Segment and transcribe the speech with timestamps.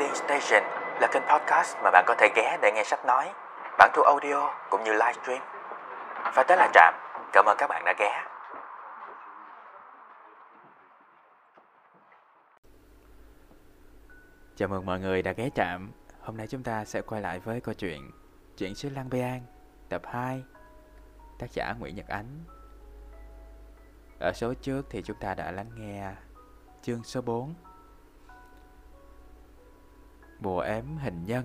[0.00, 0.62] Reading Station
[1.00, 3.32] là kênh podcast mà bạn có thể ghé để nghe sách nói,
[3.78, 5.42] bản thu audio cũng như livestream.
[6.34, 6.94] Và tới là Trạm,
[7.32, 8.24] cảm ơn các bạn đã ghé.
[14.56, 15.90] Chào mừng mọi người đã ghé Trạm.
[16.20, 18.10] Hôm nay chúng ta sẽ quay lại với câu chuyện
[18.56, 19.40] Chuyện xứ Lăng Bê An,
[19.88, 20.44] tập 2,
[21.38, 22.44] tác giả Nguyễn Nhật Ánh.
[24.20, 26.12] Ở số trước thì chúng ta đã lắng nghe
[26.82, 27.54] chương số 4
[30.40, 31.44] Bùa ém hình nhân.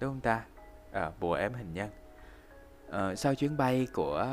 [0.00, 0.44] Đúng không ta?
[0.92, 1.90] Ờ, à, bùa ém hình nhân.
[2.90, 4.26] À, Sau chuyến bay của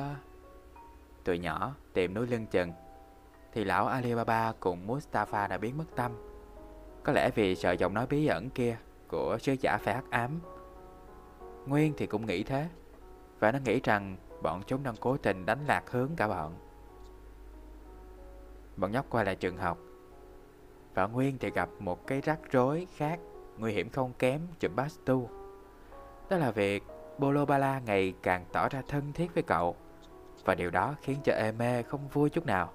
[1.24, 2.72] tụi nhỏ tìm núi lưng chừng
[3.54, 6.12] Thì lão Alibaba cùng Mustafa đã biến mất tâm.
[7.04, 10.40] Có lẽ vì sợ giọng nói bí ẩn kia của sứ giả phải hắc ám.
[11.66, 12.70] Nguyên thì cũng nghĩ thế
[13.40, 16.56] Và nó nghĩ rằng bọn chúng đang cố tình đánh lạc hướng cả bọn.
[18.78, 19.78] Bọn nhóc quay lại trường học.
[20.94, 23.20] Và Nguyên thì gặp một cái rắc rối khác
[23.58, 25.30] Nguy hiểm không kém chụp Bastu
[26.30, 26.84] Đó là việc
[27.18, 29.76] Bolobala ngày càng tỏ ra thân thiết với cậu
[30.46, 32.70] Và điều đó khiến cho Eme không vui chút nào.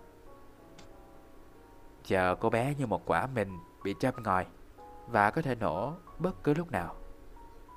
[2.05, 4.47] Giờ cô bé như một quả mình bị châm ngòi
[5.07, 6.95] Và có thể nổ bất cứ lúc nào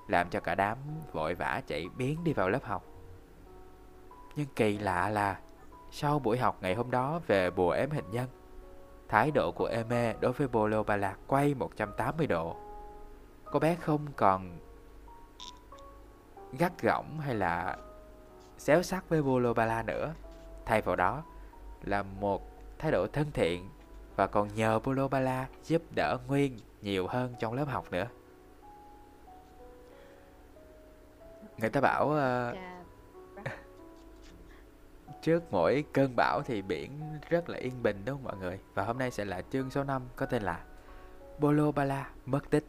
[0.08, 0.78] Làm cho cả đám
[1.12, 2.84] vội vã chạy biến đi vào lớp học.
[4.36, 5.40] Nhưng kỳ lạ là
[5.92, 8.28] sau buổi học ngày hôm đó về bùa ém hình nhân,
[9.10, 12.56] thái độ của Eme đối với Bolo Ba Lạc quay 180 độ.
[13.52, 14.58] Cô bé không còn
[16.60, 17.78] gắt gỏng hay là
[18.58, 20.14] xéo sắc với Bolo Ba La nữa.
[20.66, 21.24] Thay vào đó
[21.84, 22.42] là một
[22.80, 23.70] thái độ thân thiện
[24.16, 28.08] và còn nhờ Bolo Ba La giúp đỡ Nguyên nhiều hơn trong lớp học nữa.
[31.58, 32.58] Người ta bảo uh,
[35.22, 38.59] Trước mỗi cơn bão thì biển rất là yên bình đúng không mọi người?
[38.73, 40.64] Và hôm nay sẽ là chương số 5 có tên là
[41.39, 42.66] Bolo Bala mất tích.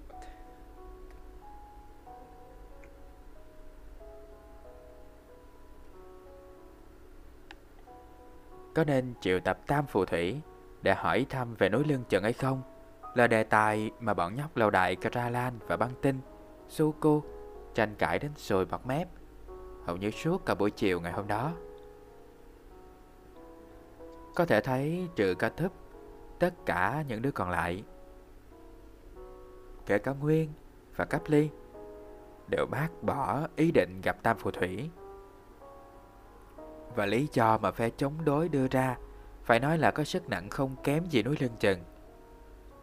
[8.75, 10.41] Có nên triệu tập Tam Phù Thủy
[10.82, 12.62] để hỏi thăm về núi lưng chừng hay không?
[13.15, 16.21] Là đề tài mà bọn nhóc lâu đài Karalan và băng tinh,
[16.69, 17.22] Suku
[17.75, 19.09] tranh cãi đến sôi bọt mép
[19.87, 21.53] hầu như suốt cả buổi chiều ngày hôm đó.
[24.35, 25.73] Có thể thấy trừ ca thấp
[26.41, 27.85] Tất cả những đứa còn lại,
[29.87, 30.53] Kể cả Nguyên
[30.97, 31.49] và Cáp Ly,
[32.49, 34.91] Đều bác bỏ ý định gặp Tam Phù Thủy.
[36.95, 38.97] Và lý do mà phe chống đối đưa ra,
[39.45, 41.81] Phải nói là có sức nặng không kém gì núi lưng chừng.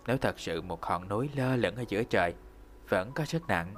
[0.08, 2.34] Nếu thật sự một hòn núi lơ lửng ở giữa trời,
[2.90, 3.74] Vẫn có sức nặng.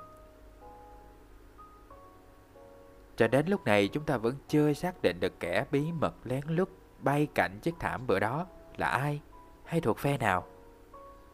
[3.15, 6.43] Cho đến lúc này, chúng ta vẫn chưa xác định được kẻ bí mật lén
[6.47, 6.69] lút
[7.01, 8.45] bay cạnh chiếc thảm bữa đó
[8.77, 9.21] là ai
[9.65, 10.45] hay thuộc phe nào.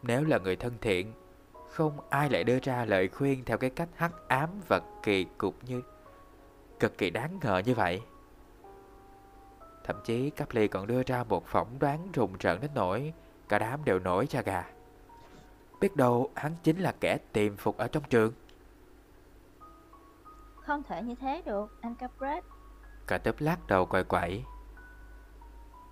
[0.02, 1.12] Nếu là người thân thiện,
[1.70, 5.54] không ai lại đưa ra lời khuyên theo cái cách hắc ám và kỳ cục
[5.64, 5.82] như
[6.80, 8.02] cực kỳ đáng ngờ như vậy.
[9.84, 13.12] Thậm chí Cáp Ly còn đưa ra một phỏng đoán rùng rợn đến nỗi
[13.48, 14.64] cả đám đều nổi da gà.
[15.80, 18.32] Biết đâu hắn chính là kẻ tìm phục ở trong trường.
[20.56, 22.44] Không thể như thế được, anh Capret.
[23.06, 24.44] Cả tớp lắc đầu quậy quậy.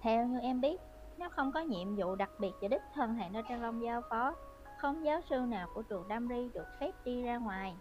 [0.04, 0.80] Theo như em biết,
[1.18, 4.02] nếu không có nhiệm vụ đặc biệt và đích thân thầy Nơ Trang Long giao
[4.10, 4.34] phó,
[4.78, 7.76] không giáo sư nào của trường Damri được phép đi ra ngoài.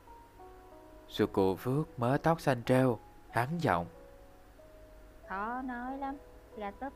[1.07, 2.97] Suku vước mớ tóc xanh treo,
[3.29, 3.85] hắn giọng.
[5.29, 6.17] Khó nói lắm,
[6.57, 6.93] Gatub.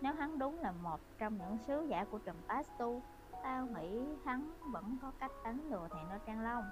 [0.00, 3.02] Nếu hắn đúng là một trong những sứ giả của trùm Pastu,
[3.42, 6.64] tao nghĩ hắn vẫn có cách đánh lừa thầy Nơ Trang Long.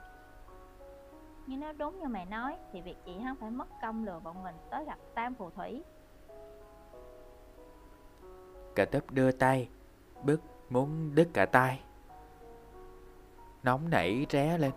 [1.47, 4.43] Nhưng nếu đúng như mày nói, thì việc gì hắn phải mất công lừa bọn
[4.43, 5.85] mình tới gặp Tam Phù Thủy
[8.75, 9.69] Cả tấp đưa tay
[10.23, 11.81] Bức muốn đứt cả tay
[13.63, 14.73] Nóng nảy ré lên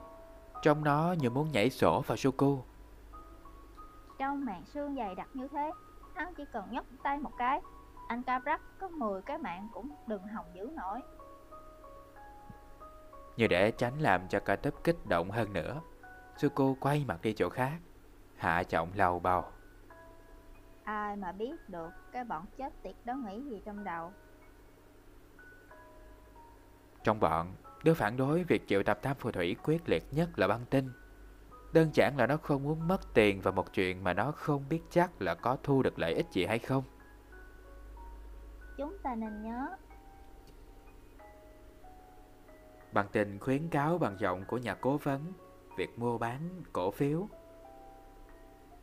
[0.61, 2.59] Trong nó như muốn nhảy sổ vào Suku.
[4.17, 5.71] Trong màn xương dày đặc như thế
[6.15, 7.61] Hắn chỉ cần nhấc tay một cái
[8.07, 10.99] Anh Cabrak có 10 cái mạng cũng đừng hòng giữ nổi.
[13.37, 15.81] Như để tránh làm cho cả tấp kích động hơn nữa
[16.37, 17.79] Suku quay mặt đi chỗ khác
[18.35, 19.43] Hạ trọng lầu bầu
[20.83, 24.11] Ai mà biết được cái bọn chết tiệt đó nghĩ gì trong đầu?
[27.03, 30.47] Trong bọn, đứa phản đối việc triệu tập tam phù thủy quyết liệt nhất là
[30.47, 30.91] băng tinh.
[31.73, 34.81] Đơn giản là nó không muốn mất tiền vào một chuyện mà nó không biết
[34.89, 36.83] chắc là có thu được lợi ích gì hay không.
[38.77, 39.67] Chúng ta nên nhớ.
[42.93, 45.33] Bằng tình khuyến cáo bằng giọng của nhà cố vấn
[45.77, 47.27] Việc mua bán cổ phiếu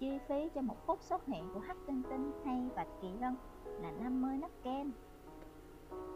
[0.01, 3.35] Chi phí cho một phút xuất hiện của hắc tinh tinh hay bạch kỳ lân
[3.65, 4.93] là 50 nắp kem.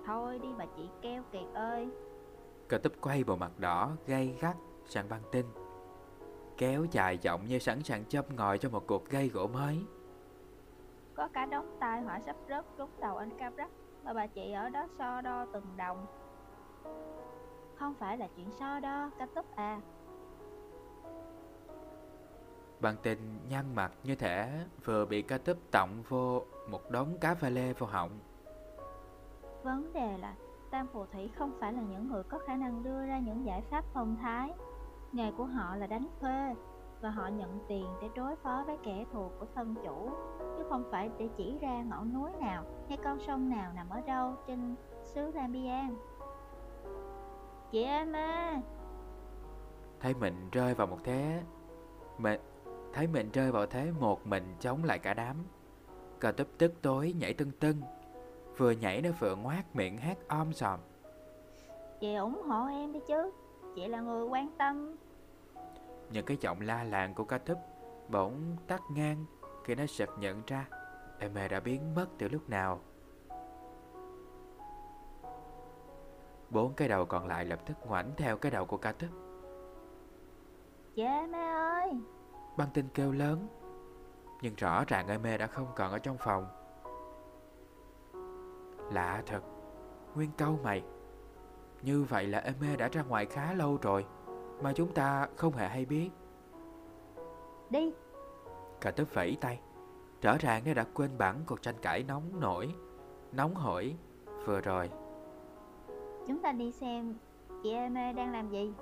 [0.07, 1.89] Thôi đi bà chị keo kiệt ơi.
[2.69, 5.47] Cơ tấp quay bộ mặt đỏ gay gắt sang băng tinh.
[6.57, 9.79] Kéo dài giọng như sẵn sàng châm ngòi cho một cuộc gây gỗ mới.
[11.15, 13.71] Có cả đống tai họa sắp rớt trúng đầu anh Cabrac
[14.05, 16.07] Mà bà chị ở đó so đo từng đồng.
[17.75, 19.81] Không phải là chuyện so đo, cả túp à
[22.81, 27.35] Băng tinh nhăn mặt như thể vừa bị ca tấp tọng vô một đống cá
[27.35, 28.11] pha lê vô họng
[29.63, 30.35] Vấn đề là
[30.71, 33.63] tam phù thủy không phải là những người có khả năng đưa ra những giải
[33.71, 34.53] pháp thông thái.
[35.13, 36.55] Nghề của họ là đánh thuê
[37.01, 40.85] và họ nhận tiền để đối phó với kẻ thù của thân chủ, chứ không
[40.91, 44.75] phải để chỉ ra ngọn núi nào hay con sông nào nằm ở đâu trên
[45.03, 45.97] xứ Rambian.
[47.71, 48.61] Chị em à,
[50.01, 51.43] Thấy mình rơi vào một thế
[52.19, 52.41] mình,
[52.95, 55.37] Thấy mình rơi vào thế một mình chống lại cả đám
[56.19, 57.77] Cờ tấp tức tối nhảy tưng tưng
[58.57, 60.81] Vừa nhảy nó vừa ngoác miệng hát om sòm
[62.01, 63.31] chị ủng hộ em đi chứ.
[63.75, 64.97] Chị là người quan tâm.
[66.11, 67.59] Những cái giọng la làng của ca tấp
[68.09, 69.25] Bỗng tắt ngang
[69.65, 70.67] Khi nó sực nhận ra
[71.19, 72.81] Em đã biến mất từ lúc nào
[76.51, 79.09] Bốn cái đầu còn lại lập tức ngoảnh theo cái đầu của ca tấp
[80.95, 81.93] Chị em ơi,
[82.57, 83.49] Băng tinh kêu lớn.
[84.43, 86.47] Nhưng rõ ràng Eme đã không còn ở trong phòng.
[88.93, 89.41] Lạ thật
[90.15, 90.83] Nguyên câu mày.
[91.83, 94.07] Như vậy là Eme đã ra ngoài khá lâu rồi
[94.63, 96.11] Mà chúng ta không hề hay biết.
[97.71, 97.93] Đi.
[98.81, 99.61] Cả tớp vẫy tay.
[100.23, 102.75] Rõ ràng nó đã quên bẵng cuộc tranh cãi nóng nổi
[103.33, 103.97] Nóng hổi
[104.47, 104.91] Vừa rồi.
[106.27, 107.15] Chúng ta đi xem
[107.63, 108.73] chị em đang làm gì.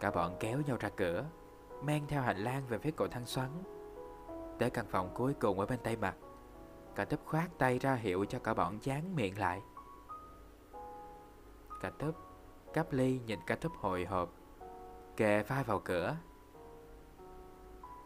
[0.00, 1.24] Cả bọn kéo nhau ra cửa
[1.82, 3.48] Men theo hành lang về phía cầu thang xoắn.
[4.58, 6.16] Tới căn phòng cuối cùng ở bên tay mặt.
[6.94, 9.62] Cả tấp khoát tay ra hiệu cho cả bọn dán miệng lại.
[11.80, 12.12] Cả tấp
[12.72, 14.28] Cáp ly nhìn cả tấp hồi hộp,
[15.16, 16.16] Kề vai vào cửa.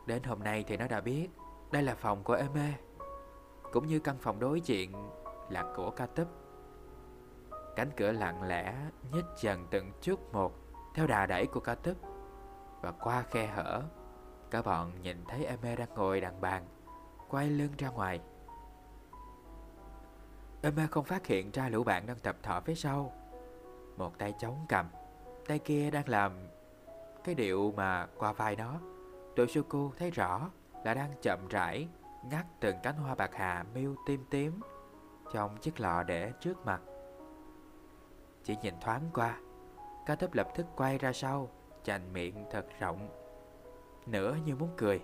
[0.06, 1.28] Đến hôm nay thì nó đã biết,
[1.72, 2.78] Đây là phòng của Eme
[3.72, 4.92] Cũng như căn phòng đối diện
[5.48, 6.26] Là của ca tấp
[7.76, 8.74] Cánh cửa lặng lẽ,
[9.12, 10.52] nhích dần từng chút một,
[10.94, 11.94] Theo đà đẩy của ca tấp
[12.82, 13.82] và qua khe hở.
[14.50, 16.64] Cả bọn nhìn thấy Eme đang ngồi đằng bàn
[17.28, 18.20] Quay lưng ra ngoài.
[20.62, 23.12] Eme không phát hiện ra lũ bạn đang tập thở phía sau.
[23.96, 24.86] Một tay chống cầm
[25.46, 26.32] Tay kia đang làm
[27.24, 28.80] Cái điệu mà qua vai nó.
[29.36, 29.46] Tụi
[29.98, 30.50] thấy rõ
[30.84, 31.88] là đang chậm rãi
[32.30, 34.60] ngắt từng cánh hoa bạc hà miêu tím tím
[35.32, 36.80] trong chiếc lọ để trước mặt.
[38.44, 39.38] Chỉ nhìn thoáng qua,
[40.06, 41.48] ca thấp lập tức quay ra sau,
[41.84, 43.08] chành miệng thật rộng.
[44.06, 45.00] Nửa như muốn cười,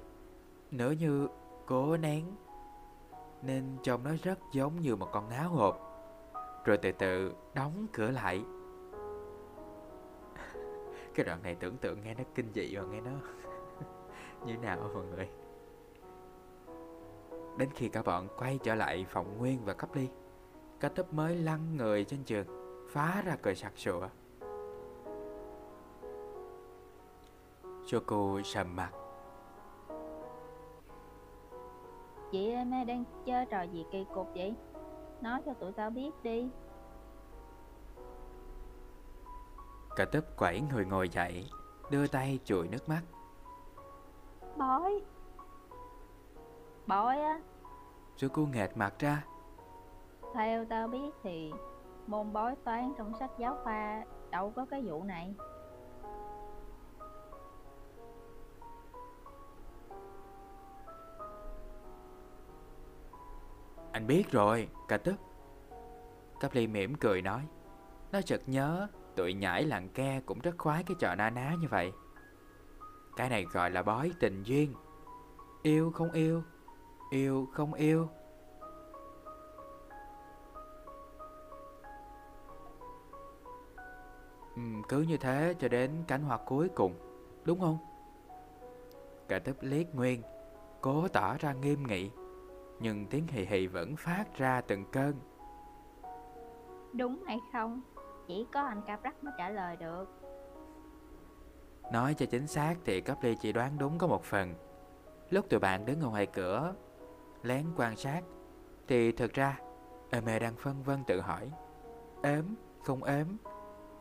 [0.70, 1.28] nửa như
[1.66, 2.25] cố nén,
[3.42, 5.80] nên trông nó rất giống như một con ngáo hộp.
[6.64, 8.44] Rồi từ từ đóng cửa lại.
[11.14, 13.10] Cái đoạn này tưởng tượng nghe nó kinh dị và nghe nó
[14.46, 15.28] như nào mọi người
[17.58, 20.08] Đến khi cả bọn quay trở lại phòng Nguyên và cấp ly
[20.80, 22.46] Cả tấp mới lăn người trên giường
[22.90, 24.08] Phá ra cười sặc sụa
[27.88, 28.90] Choco sầm mặt
[32.32, 34.54] Chị em đang chơi trò gì kỳ cục vậy?
[35.21, 36.49] Nói cho tụi tao biết đi.
[39.97, 41.50] Cả tấp quẩy người ngồi dậy
[41.90, 43.02] Đưa tay chùi nước mắt
[44.57, 45.00] Bói.
[46.87, 47.40] Bói á,
[48.16, 49.23] Choco nghẹt mặt ra
[50.35, 51.52] theo tao biết thì
[52.07, 55.35] môn bói toán trong sách giáo khoa đâu có cái vụ này.
[63.99, 65.14] Anh biết rồi, cả tức
[66.40, 67.49] Cáp ly mỉm cười nói
[68.12, 71.69] Nó chợt nhớ Tụi nhảy lặng ke cũng rất khoái cái trò na ná như
[71.71, 71.93] vậy.
[73.17, 74.75] Cái này gọi là bói tình duyên.
[75.62, 76.43] Yêu không yêu
[77.11, 78.09] Yêu không yêu.
[84.57, 86.95] Ừ, Cứ như thế cho đến cánh hoa cuối cùng
[87.45, 87.78] Đúng không?
[89.28, 90.23] Cả tấp liếc Nguyên
[90.81, 92.11] Cố tỏ ra nghiêm nghị.
[92.80, 95.14] Nhưng tiếng hì hì vẫn phát ra từng cơn
[96.92, 97.80] Đúng hay không?
[98.26, 100.04] Chỉ có anh Caprac mới trả lời được.
[101.92, 104.54] Nói cho chính xác thì cấp ly chỉ đoán đúng có một phần
[105.30, 106.75] Lúc tụi bạn đứng ở ngoài cửa
[107.42, 108.23] Lén quan sát
[108.88, 109.58] Thì thực ra
[110.11, 111.50] Eme đang phân vân tự hỏi
[112.23, 112.44] Ếm,
[112.85, 113.26] không ếm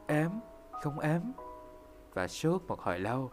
[0.08, 0.30] Ếm,
[0.72, 1.22] không ếm
[2.14, 3.32] Và suốt một hồi lâu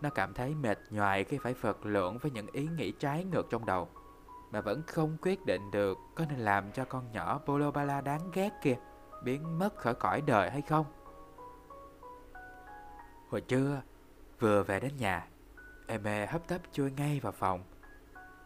[0.00, 3.46] Nó cảm thấy mệt nhoài khi phải vật lộn với những ý nghĩ trái ngược
[3.50, 3.88] trong đầu
[4.50, 8.50] mà vẫn không quyết định được có nên làm cho con nhỏ Polobala đáng ghét
[8.62, 8.76] kia
[9.22, 10.86] biến mất khỏi cõi đời hay không?
[13.28, 13.82] Hồi trưa,
[14.38, 15.26] vừa về đến nhà,
[15.86, 17.64] Eme hấp tấp chui ngay vào phòng,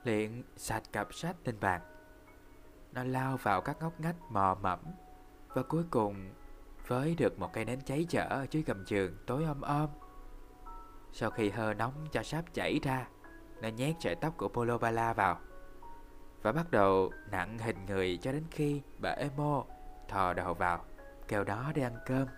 [0.05, 1.81] liền sạch cặp sách lên bàn.
[2.93, 4.79] Nó lao vào các ngóc ngách mò mẫm
[5.49, 6.31] và cuối cùng
[6.87, 9.89] với được một cây nến cháy chở ở dưới gầm giường tối om om.
[11.13, 13.09] Sau khi hơ nóng cho sáp chảy ra,
[13.63, 15.39] nó nhét sợi tóc của Polobala vào
[16.45, 19.65] và bắt đầu nặng hình người cho đến khi bà Emo
[20.09, 20.85] thò đầu vào,
[21.29, 22.29] kêu đó đi ăn cơm.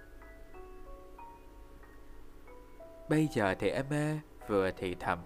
[3.08, 5.18] Bây giờ thì Eme vừa thì thầm,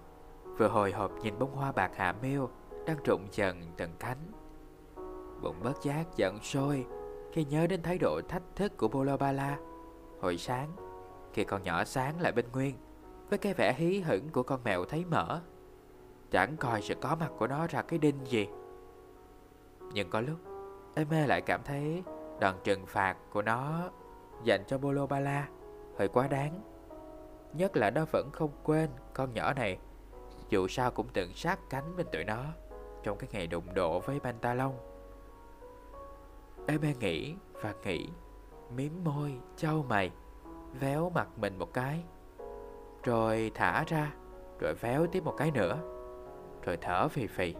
[0.57, 2.49] vừa hồi hộp nhìn bông hoa bạc hạ miêu
[2.85, 4.31] đang rụng dần từng cánh.
[5.41, 6.85] Bụng bất giác giận sôi
[7.33, 9.57] khi nhớ đến thái độ thách thức của Bolo Bala
[10.21, 10.71] hồi sáng
[11.33, 12.75] khi con nhỏ sáng lại bên nguyên
[13.29, 15.41] với cái vẻ hí hửng của con mèo thấy mỡ.
[16.31, 18.47] Chẳng coi sự có mặt của nó ra cái đinh gì.
[19.93, 20.37] Nhưng có lúc
[20.95, 22.03] Eme lại cảm thấy
[22.39, 23.89] đòn trừng phạt của nó
[24.43, 25.47] dành cho Bolo Bala
[25.97, 26.61] hơi quá đáng.
[27.53, 29.77] Nhất là nó vẫn không quên con nhỏ này
[30.49, 32.43] dù sao cũng từng sát cánh bên tụi nó
[33.03, 34.71] trong cái ngày đụng độ với Pantalon.
[36.67, 38.09] Eme nghĩ và nghĩ,
[38.75, 40.11] miếm môi, trao mày,
[40.79, 42.03] véo mặt mình một cái,
[43.03, 44.13] rồi thả ra,
[44.59, 45.77] rồi véo tiếp một cái nữa,
[46.63, 47.55] rồi thở phì phì.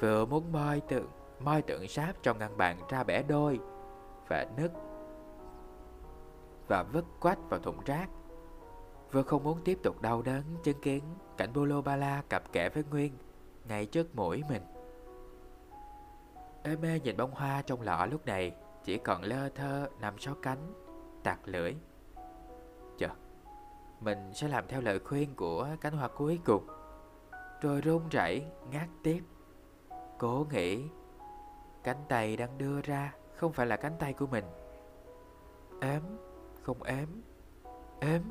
[0.00, 1.08] Vừa muốn moi tượng,
[1.40, 3.60] moi tượng sáp trong ngăn bàn ra bẻ đôi
[4.28, 4.72] và nứt
[6.68, 8.08] và vứt quách vào thùng rác.
[9.12, 11.04] Vừa không muốn tiếp tục đau đớn chứng kiến
[11.36, 13.12] cảnh Bolo Bala cặp kẽ với Nguyên
[13.68, 14.62] ngay trước mũi mình.
[16.62, 18.52] Ê mê nhìn bông hoa trong lọ lúc này
[18.84, 20.72] chỉ còn lơ thơ nằm sáu cánh,
[21.22, 21.74] tạc lưỡi.
[22.98, 23.08] Chờ,
[24.00, 26.66] mình sẽ làm theo lời khuyên của cánh hoa cuối cùng.
[27.60, 29.22] Rồi run rẩy ngát tiếp.
[30.18, 30.88] Cố nghĩ
[31.84, 34.44] cánh tay đang đưa ra không phải là cánh tay của mình.
[35.80, 36.02] Ếm,
[36.62, 37.08] không ếm,
[38.00, 38.22] ếm,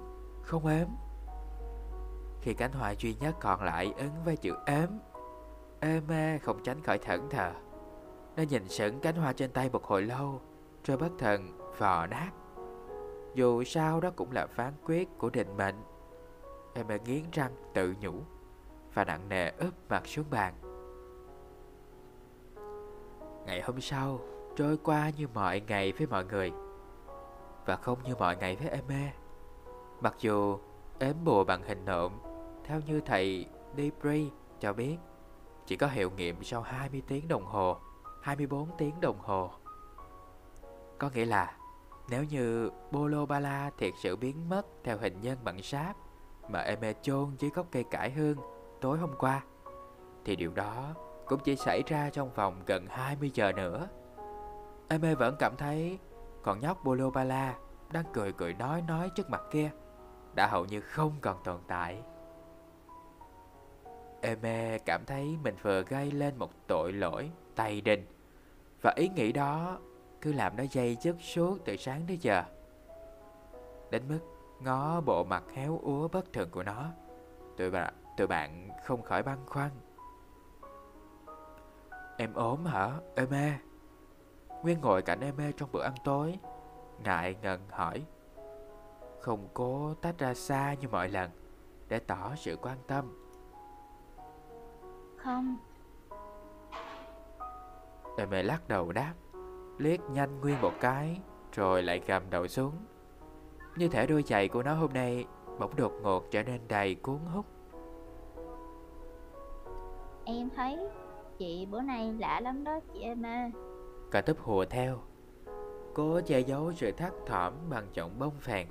[0.41, 0.87] không ếm.
[2.41, 4.89] Khi cánh hoa duy nhất còn lại ứng với chữ ếm,
[5.79, 7.53] ê mê không tránh khỏi thẫn thờ.
[8.39, 10.41] Nó nhìn sững cánh hoa trên tay một hồi lâu
[10.83, 12.31] Rồi bất thần vò nát
[13.35, 15.75] Dù sao đó cũng là phán quyết của định mệnh
[16.73, 18.13] Em mê nghiến răng tự nhủ
[18.93, 20.53] Và nặng nề ướp mặt xuống bàn
[23.49, 24.19] Ngày hôm sau
[24.55, 26.51] Trôi qua như mọi ngày với mọi người
[27.65, 29.13] Và không như mọi ngày với Eme
[30.01, 30.57] Mặc dù
[30.99, 32.11] ếm bùa bằng hình nộm
[32.65, 33.45] Theo như thầy
[33.77, 34.97] Debris cho biết
[35.65, 37.77] Chỉ có hiệu nghiệm sau 20 tiếng đồng hồ
[38.21, 39.51] 24 tiếng đồng hồ.
[40.97, 41.57] Có nghĩa là
[42.09, 45.95] nếu như Bolo Bala thiệt sự biến mất theo hình nhân bằng sáp
[46.49, 48.37] mà Eme chôn dưới gốc cây cải hương
[48.81, 49.43] tối hôm qua,
[50.25, 50.93] thì điều đó
[51.29, 53.87] cũng chỉ xảy ra trong vòng gần 20 giờ nữa.
[54.87, 55.99] Eme vẫn cảm thấy
[56.43, 57.57] con nhóc Bolo Bala
[57.91, 59.71] đang cười cười nói nói trước mặt kia
[60.35, 62.01] đã hầu như không còn tồn tại.
[64.21, 68.05] Eme cảm thấy mình vừa gây lên một tội lỗi tày Đình
[68.81, 69.79] Và ý nghĩ đó
[70.21, 72.43] cứ làm nó dây dứt suốt từ sáng đến giờ
[73.91, 74.19] Đến mức
[74.59, 76.85] ngó bộ mặt héo úa bất thường của nó
[77.57, 79.69] Tụi bạn, tụi bạn không khỏi băn khoăn
[82.21, 83.59] Em ốm hả, Eme?
[84.63, 86.39] Nguyên ngồi cạnh Eme trong bữa ăn tối.
[87.03, 88.05] Ngại ngần hỏi.
[89.19, 91.31] Không cố tách ra xa như mọi lần
[91.87, 93.29] Để tỏ sự quan tâm.
[95.17, 95.57] Không.
[98.17, 99.13] Rồi mẹ lắc đầu đáp
[99.77, 101.21] Liếc nhanh Nguyên một cái
[101.53, 102.73] Rồi lại gầm đầu xuống.
[103.75, 105.25] Như thể đôi giày của nó hôm nay
[105.59, 107.45] Bỗng đột ngột trở nên đầy cuốn hút.
[110.25, 110.89] Em thấy
[111.39, 113.51] chị bữa nay lạ lắm đó chị em à
[114.11, 114.97] Cả túp hùa theo.
[115.93, 118.67] Cố che giấu sự thắt thỏm bằng giọng bông phèn.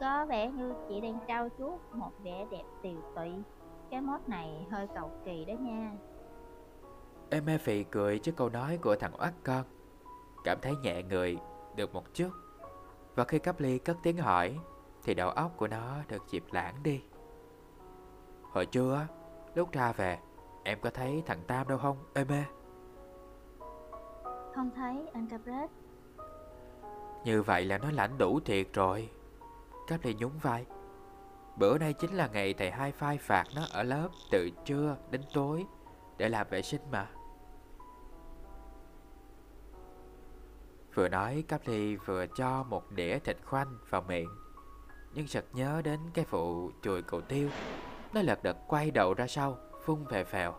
[0.00, 3.32] Có vẻ như chị đang trao chuốt một vẻ đẹp tiều tụy.
[3.90, 5.92] Cái mốt này hơi cầu kỳ đó nha.
[7.30, 9.64] Em e phì cười trước câu nói của thằng oát con.
[10.44, 11.38] Cảm thấy nhẹ người
[11.76, 12.30] được một chút.
[13.14, 14.58] Và khi cấp ly cất tiếng hỏi
[15.02, 17.02] Thì đầu óc của nó được dịp lãng đi.
[18.42, 19.06] Hồi trưa
[19.54, 20.18] lúc ra về
[20.64, 22.44] Em có thấy thằng Tam đâu không em e
[24.54, 25.70] Không thấy anh Capret
[27.24, 29.10] Như vậy là nó lãnh đủ thiệt rồi.
[29.88, 30.66] Cấp ly nhún vai.
[31.56, 35.20] Bữa nay chính là ngày thầy hai phai phạt nó ở lớp từ trưa đến
[35.32, 35.66] tối
[36.16, 37.10] để làm vệ sinh mà.
[40.94, 44.28] Vừa nói Cáp Ly vừa cho một đĩa thịt khoanh vào miệng.
[45.14, 47.48] Nhưng sực nhớ đến cái vụ chùi cầu tiêu.
[48.12, 50.54] Nó lật đật quay đầu ra sau Phun về phèo.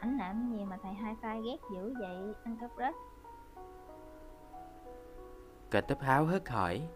[0.00, 2.94] Anh làm gì mà thầy hai phai ghét dữ vậy anh Capret
[5.70, 6.88] Cơ tấp háo hức hỏi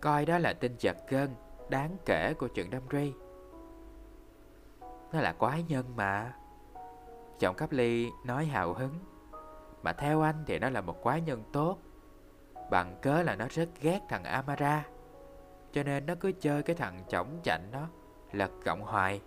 [0.00, 1.30] Coi đó là tin giật gân
[1.68, 3.12] Đáng kể của chuyện đâm ri.
[5.12, 6.34] Nó là quái nhân mà.
[7.38, 8.94] Giọng cấp ly nói hào hứng
[9.82, 11.78] Mà theo anh thì nó là một quái nhân tốt.
[12.70, 14.86] Bằng cớ là nó rất ghét thằng Amara
[15.72, 17.88] Cho nên nó cứ chơi cái thằng chổng chạnh đó
[18.32, 19.20] Lật gọng hoài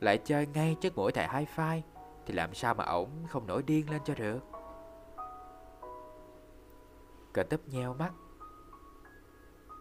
[0.00, 1.84] Lại chơi ngay trước mũi thầy hai phai
[2.26, 4.40] Thì làm sao mà ổng không nổi điên lên cho được?
[7.32, 8.12] Cờ tấp nheo mắt.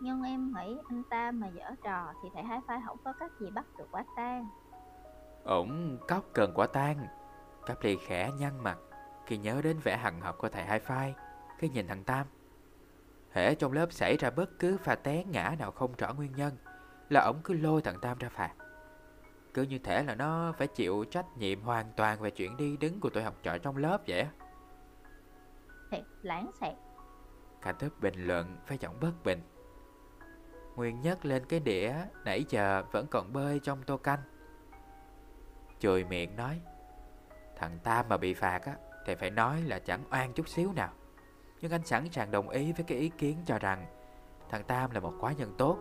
[0.01, 3.31] Nhưng em nghĩ anh ta mà dở trò Thì thầy hai phai không có cách
[3.39, 4.49] gì bắt được quả tang.
[5.43, 7.07] Ổng cóc cần quả tang.
[7.65, 8.77] Cáp ly khẽ nhăn mặt
[9.25, 11.15] Khi nhớ đến vẻ hằng học của thầy hai phai
[11.57, 12.27] Khi nhìn thằng Tam.
[13.31, 16.57] Hễ trong lớp xảy ra bất cứ pha té ngã nào không rõ nguyên nhân
[17.09, 18.53] Là ổng cứ lôi thằng Tam ra phạt
[19.57, 22.99] Cứ như thể là nó phải chịu trách nhiệm hoàn toàn về chuyện đi đứng
[22.99, 24.25] của tụi học trò trong lớp vậy
[25.91, 26.73] Thiệt lãng xẹt.
[27.61, 29.41] Cả tớp bình luận với giọng bất bình.
[30.75, 31.93] Nguyên nhấc lên cái đĩa
[32.25, 34.19] Nãy giờ vẫn còn bơi trong tô canh.
[35.79, 36.61] Chùi miệng nói
[37.55, 40.89] Thằng Tam mà bị phạt á Thì phải nói là chẳng oan chút xíu nào.
[41.61, 43.85] Nhưng anh sẵn sàng đồng ý với cái ý kiến cho rằng
[44.49, 45.77] Thằng Tam là một quái nhân tốt.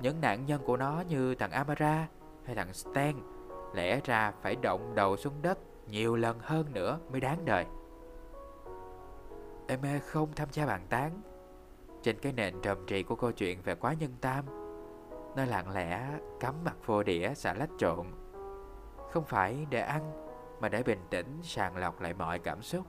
[0.00, 2.08] Những nạn nhân của nó như thằng Amara
[2.46, 3.14] hay thằng Stan
[3.74, 7.66] Lẽ ra phải động đầu xuống đất nhiều lần hơn nữa mới đáng đời.
[9.68, 11.20] Em không tham gia bàn tán.
[12.02, 14.44] Trên cái nền trầm trì của câu chuyện về quá nhân Tam,
[15.36, 18.06] Nó lặng lẽ cắm mặt vô đĩa xả lách trộn.
[19.10, 20.12] Không phải để ăn,
[20.60, 22.86] Mà để bình tĩnh sàng lọc lại mọi cảm xúc,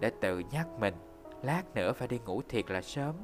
[0.00, 0.94] Để tự nhắc mình,
[1.42, 3.14] Lát nữa phải đi ngủ thiệt là sớm.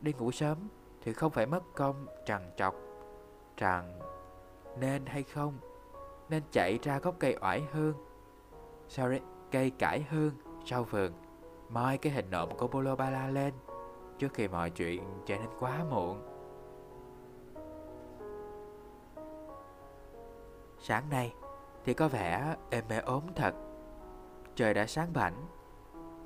[0.00, 0.68] Đi ngủ sớm
[1.02, 2.74] Thì không phải mất công trằn trọc,
[3.56, 3.98] trằn
[4.80, 5.58] nên hay không
[6.28, 7.94] Nên chạy ra gốc cây oải hương
[8.88, 9.18] Sorry,
[9.50, 10.32] cây cải hương
[10.64, 11.12] Sau vườn
[11.68, 13.54] moi cái hình nộm của Bolo Bala lên
[14.18, 16.22] trước khi mọi chuyện trở nên quá muộn.
[20.78, 21.34] Sáng nay
[21.84, 23.54] thì có vẻ em mê ốm thật.
[24.54, 25.46] Trời đã sáng bảnh.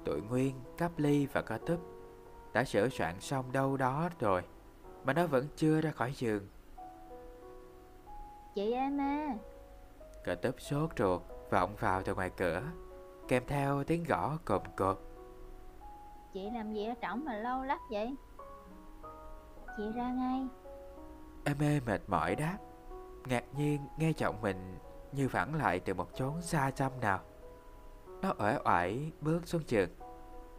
[0.05, 1.81] Tụi Nguyên, Cáp Ly và co Túp
[2.53, 4.43] đã sửa soạn xong đâu đó rồi
[5.05, 6.47] mà nó vẫn chưa ra khỏi giường.
[8.55, 9.35] Chị em à
[10.25, 12.63] Cờ túp sốt ruột vọng vào từ ngoài cửa
[13.29, 14.99] kèm theo tiếng gõ cộp cộp.
[16.33, 18.17] Chị làm gì ở trỏng mà lâu lắc vậy?
[19.77, 20.47] Chị ra ngay.
[21.45, 22.59] Em ê mệt mỏi đáp.
[23.27, 24.79] Ngạc nhiên nghe giọng mình
[25.13, 27.21] như vẳng lại từ một chốn xa xăm nào.
[28.23, 29.91] Nó uể oải bước xuống giường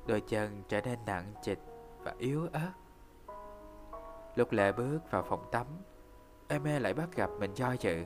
[0.08, 1.60] Đôi chân trở nên nặng trịch
[2.00, 2.72] và yếu ớt.
[4.36, 5.68] Lúc Lệ bước vào phòng tắm
[6.54, 8.04] Em lại bắt gặp mình do dự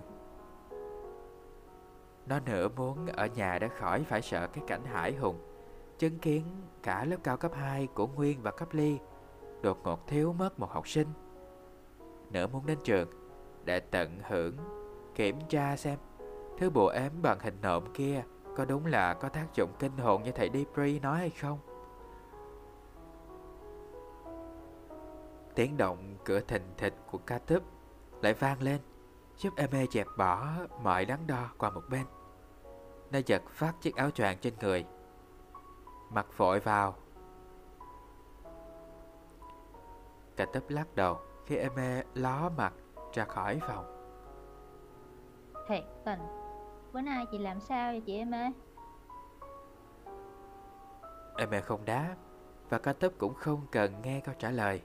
[2.26, 5.40] Nó nửa muốn ở nhà đã khỏi phải sợ cái cảnh hải hùng
[5.98, 6.44] Chứng kiến
[6.84, 9.00] cả lớp cao cấp 2 của Nguyên và cấp Ly
[9.62, 11.08] đột ngột thiếu mất một học sinh.
[12.32, 13.10] Nửa muốn đến trường
[13.66, 14.56] để tận hưởng,
[15.16, 16.00] kiểm tra xem
[16.58, 18.24] thứ bộ ếm bằng hình nộm kia
[18.56, 21.60] có đúng là có tác dụng kinh hồn như thầy Dipri nói hay không.
[25.56, 27.64] Tiếng động cửa thình thịch của ca túp
[28.22, 28.82] lại vang lên,
[29.38, 30.48] giúp em mê dẹp bỏ
[30.84, 32.06] mọi đắn đo qua một bên.
[33.12, 34.86] Nó giật phát chiếc áo choàng trên người.
[36.10, 36.96] Mặc vội vào.
[40.36, 42.74] Cả tấp lắc đầu Khi em e ló mặt
[43.14, 43.86] ra khỏi phòng.
[45.68, 46.20] Thiệt tình
[46.94, 48.52] Bữa nay chị làm sao vậy chị em ơi
[51.38, 52.16] Em e không đáp
[52.70, 54.82] Và cả tấp cũng không cần nghe câu trả lời.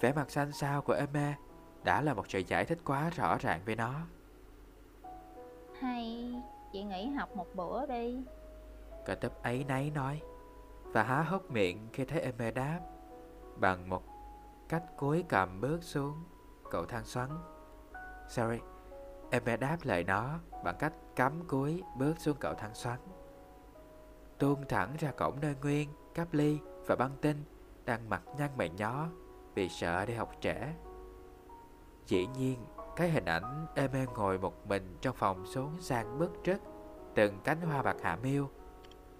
[0.00, 1.34] Vẻ mặt xanh xao của em e
[1.88, 3.94] Đã là một sự giải thích quá rõ ràng với nó.
[5.80, 6.34] Hay
[6.72, 8.22] chị nghỉ học một bữa đi.
[9.06, 10.22] Cả tấp ấy nấy nói
[10.82, 12.80] Và há hốc miệng khi thấy em e đáp
[13.56, 14.02] Bằng một
[14.68, 16.24] cách cúi cầm bước xuống
[16.70, 17.28] Cậu thang xoắn.
[18.28, 18.58] Sorry
[19.30, 22.98] Em e đáp lại nó Bằng cách cắm cúi bước xuống cậu thang xoắn.
[24.38, 27.44] Tuôn thẳng ra cổng nơi Nguyên Cáp Ly và băng tinh
[27.84, 29.06] Đang mặt nhăn mày nhó
[29.54, 30.56] Vì sợ đi học trễ
[32.08, 32.58] Dĩ nhiên
[32.96, 36.58] Cái hình ảnh em êm ngồi một mình Trong phòng xuống sang bức trước
[37.14, 38.48] Từng cánh hoa bạc hạ miêu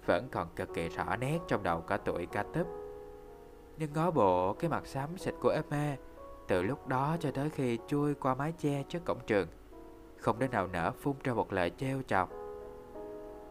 [0.09, 2.63] vẫn còn cực kỳ rõ nét trong đầu cả tuổi ca tấp.
[3.77, 5.95] Nhưng ngó bộ cái mặt xám xịt của Emma
[6.47, 9.47] từ lúc đó cho tới khi chui qua mái che trước cổng trường,
[10.17, 12.29] không đến nào nở phun ra một lời treo chọc.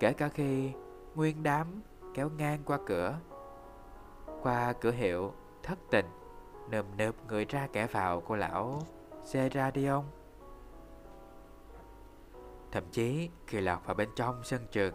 [0.01, 0.72] Kể cả khi
[1.14, 1.66] nguyên đám
[2.14, 3.18] kéo ngang qua cửa,
[4.42, 6.07] qua cửa hiệu thất tình,
[6.70, 8.81] nườm nượp người ra kẻ vào của lão
[9.33, 10.05] Gera đi ông.
[12.73, 14.95] Thậm chí khi lọt vào bên trong sân trường,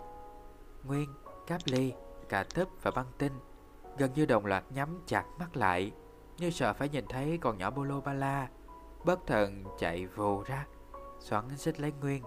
[0.84, 1.10] Nguyên
[1.48, 1.94] Cáp ly,
[2.30, 3.34] cà tấp và băng tinh
[3.98, 5.92] gần như đồng loạt nhắm chặt mắt lại,
[6.38, 8.50] như sợ phải nhìn thấy con nhỏ Bolo Bala
[9.06, 10.66] bất thần chạy vù ra,
[11.20, 12.24] xoắn xích lấy Nguyên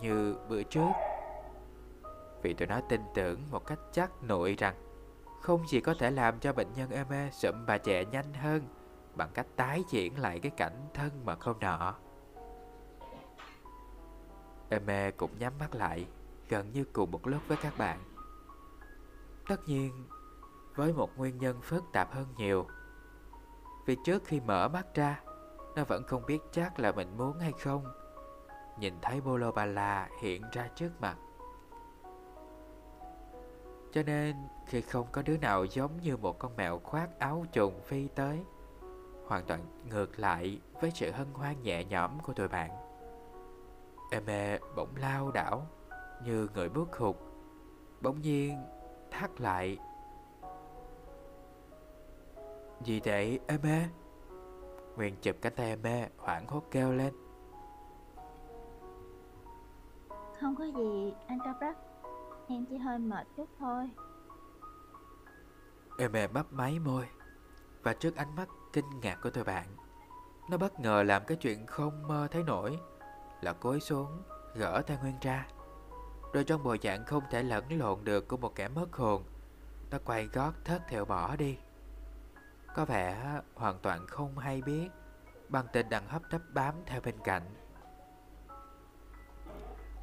[0.00, 0.90] như bữa trước.
[2.42, 4.74] Vì tụi nó tin tưởng một cách chắc nội rằng
[5.40, 8.62] không chỉ có thể làm cho bệnh nhân eme sụm bà trẻ nhanh hơn
[9.16, 11.94] bằng cách tái diễn lại cái cảnh thân mật hôm nọ.
[14.68, 16.06] Eme cũng nhắm mắt lại
[16.48, 17.98] gần như cùng một lúc với các bạn.
[19.48, 20.06] Tất nhiên,
[20.74, 22.66] với một nguyên nhân phức tạp hơn nhiều.
[23.86, 25.20] Vì trước khi mở mắt ra,
[25.76, 27.84] nó vẫn không biết chắc là mình muốn hay không.
[28.78, 31.16] Nhìn thấy Bolo Bala hiện ra trước mặt.
[33.92, 37.80] Cho nên khi không có đứa nào giống như một con mèo khoác áo trùng
[37.82, 38.44] phi tới,
[39.26, 39.60] hoàn toàn
[39.90, 42.70] ngược lại với sự hân hoan nhẹ nhõm của tụi bạn.
[44.10, 45.66] Eme bỗng lao đảo
[46.24, 47.16] như người bước hụt,
[48.00, 48.62] bỗng nhiên
[49.10, 49.78] thắt lại.
[52.84, 53.88] Gì vậy Eme?
[54.96, 57.14] Nguyên chụp cánh tay Eme hoảng hốt kêu lên.
[60.40, 61.76] Không có gì anh Caprak
[62.48, 63.90] Em chỉ hơi mệt chút thôi
[65.98, 67.08] Eme bắp máy môi
[67.82, 69.66] Và trước ánh mắt kinh ngạc của tụi bạn.
[70.50, 72.78] Nó bất ngờ làm cái chuyện không mơ thấy nổi
[73.40, 74.22] Là cối xuống
[74.54, 75.46] gỡ tay Nguyên ra.
[76.32, 79.24] Rồi trong bộ dạng không thể lẫn lộn được của một kẻ mất hồn
[79.90, 81.58] Nó quay gót thất theo bỏ đi.
[82.74, 84.88] Có vẻ hoàn toàn không hay biết
[85.48, 87.42] Bằng tình đằng hấp tấp bám theo bên cạnh.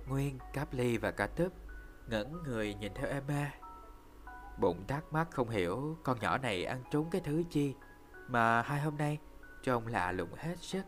[0.07, 1.53] Nguyên, Cáp Ly và cả Túp
[2.07, 3.51] ngẩn người nhìn theo Emma.
[4.59, 7.75] Bụng thắc mắc không hiểu con nhỏ này ăn trúng cái thứ chi
[8.33, 9.19] mà hai hôm nay
[9.63, 10.85] trông lạ lùng hết sức.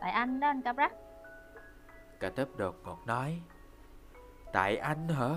[0.00, 0.92] Tại anh đó anh Caprak
[2.20, 3.42] Cả tấp đột ngột nói.
[4.52, 5.28] Tại anh hả?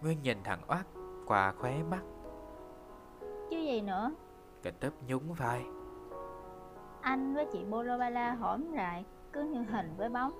[0.00, 0.86] Nguyên nhìn thằng oát
[1.26, 2.02] qua khóe mắt.
[3.50, 4.10] Chứ gì nữa.
[4.62, 5.64] Cả tấp nhún vai.
[7.00, 10.32] Anh với chị Bolobala hổm rại Cứ như hình với bóng.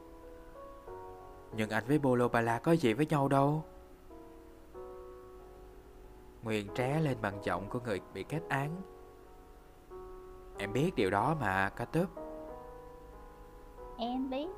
[1.57, 3.64] Nhưng anh với Bolo Bala có gì với nhau đâu
[6.44, 8.70] Nguyên tré lên bằng giọng của người bị kết án.
[10.59, 12.07] Em biết điều đó mà cả tấp
[13.98, 14.48] Em biết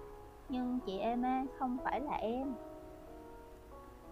[0.48, 2.54] Nhưng chị Emma không phải là em.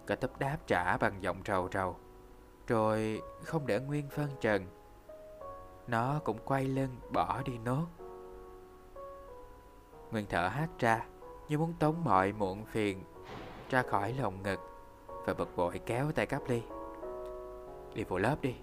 [0.07, 1.95] Cả tấp đáp trả bằng giọng trầu trầu
[2.67, 4.65] Rồi không để Nguyên phân trần.
[5.87, 7.85] Nó cũng quay lưng bỏ đi nốt.
[10.11, 11.05] Nguyên thở hát ra
[11.49, 13.03] Như muốn tống mọi muộn phiền
[13.69, 14.59] Ra khỏi lồng ngực
[15.25, 16.61] Và bực bội kéo tay cắp ly
[17.95, 18.55] Đi vào lớp đi.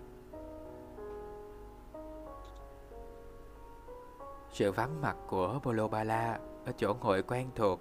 [4.51, 7.81] Sự vắng mặt của Bolo Bala Ở chỗ ngồi quen thuộc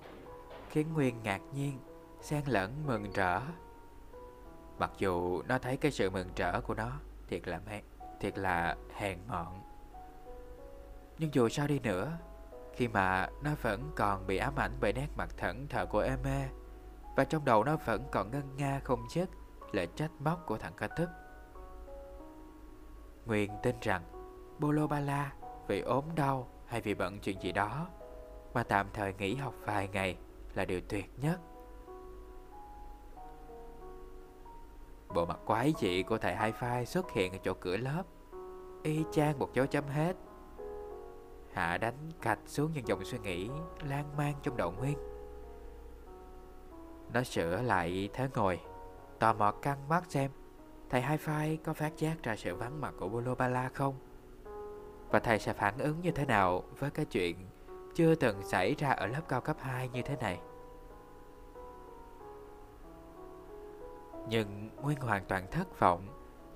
[0.70, 1.80] Khiến Nguyên ngạc nhiên,
[2.22, 3.42] xen lẫn mừng rỡ.
[4.78, 6.92] Mặc dù nó thấy cái sự mừng rỡ của nó
[7.28, 7.82] Thiệt là mẹ,
[8.20, 9.62] Thiệt là hèn mọn.
[11.18, 12.12] Nhưng dù sao đi nữa,
[12.74, 16.50] Khi mà nó vẫn còn bị ám ảnh bởi nét mặt thẫn thờ của Eme,
[17.16, 19.30] Và trong đầu nó vẫn còn ngân nga không dứt
[19.72, 21.10] Lời trách móc của thằng ca thức
[23.26, 24.02] Nguyên tin rằng
[24.60, 25.34] Bolo Bala
[25.68, 27.88] vì ốm đau hay vì bận chuyện gì đó
[28.54, 30.18] Mà tạm thời nghỉ học vài ngày
[30.54, 31.40] là điều tuyệt nhất.
[35.16, 38.04] Bộ mặt quái dị của thầy Hai Phai xuất hiện ở chỗ cửa lớp,
[38.84, 40.16] Y chang một dấu chấm hết.
[41.54, 43.50] Hạ đánh cạch xuống những dòng suy nghĩ
[43.90, 44.98] lan man trong đầu Nguyên.
[47.14, 48.60] Nó sửa lại thế ngồi,
[49.20, 50.32] Tò mò căng mắt xem
[50.92, 53.96] Thầy Hai Phai có phát giác ra sự vắng mặt của Bolobala không?
[55.10, 57.36] Và thầy sẽ phản ứng như thế nào với cái chuyện
[57.96, 60.40] Chưa từng xảy ra ở lớp cao cấp 2 như thế này?
[64.30, 66.08] Nhưng Nguyên hoàn toàn thất vọng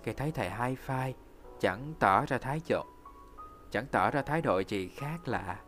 [0.04, 1.16] khi thấy thầy hai phai
[1.60, 2.86] chẳng tỏ ra thái độ.
[3.72, 5.60] Chẳng tỏ ra thái độ gì khác lạ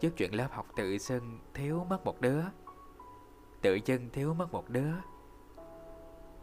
[0.00, 2.42] trước chuyện lớp học tự xưng thiếu mất một đứa.
[3.62, 4.92] Tự dưng thiếu mất một đứa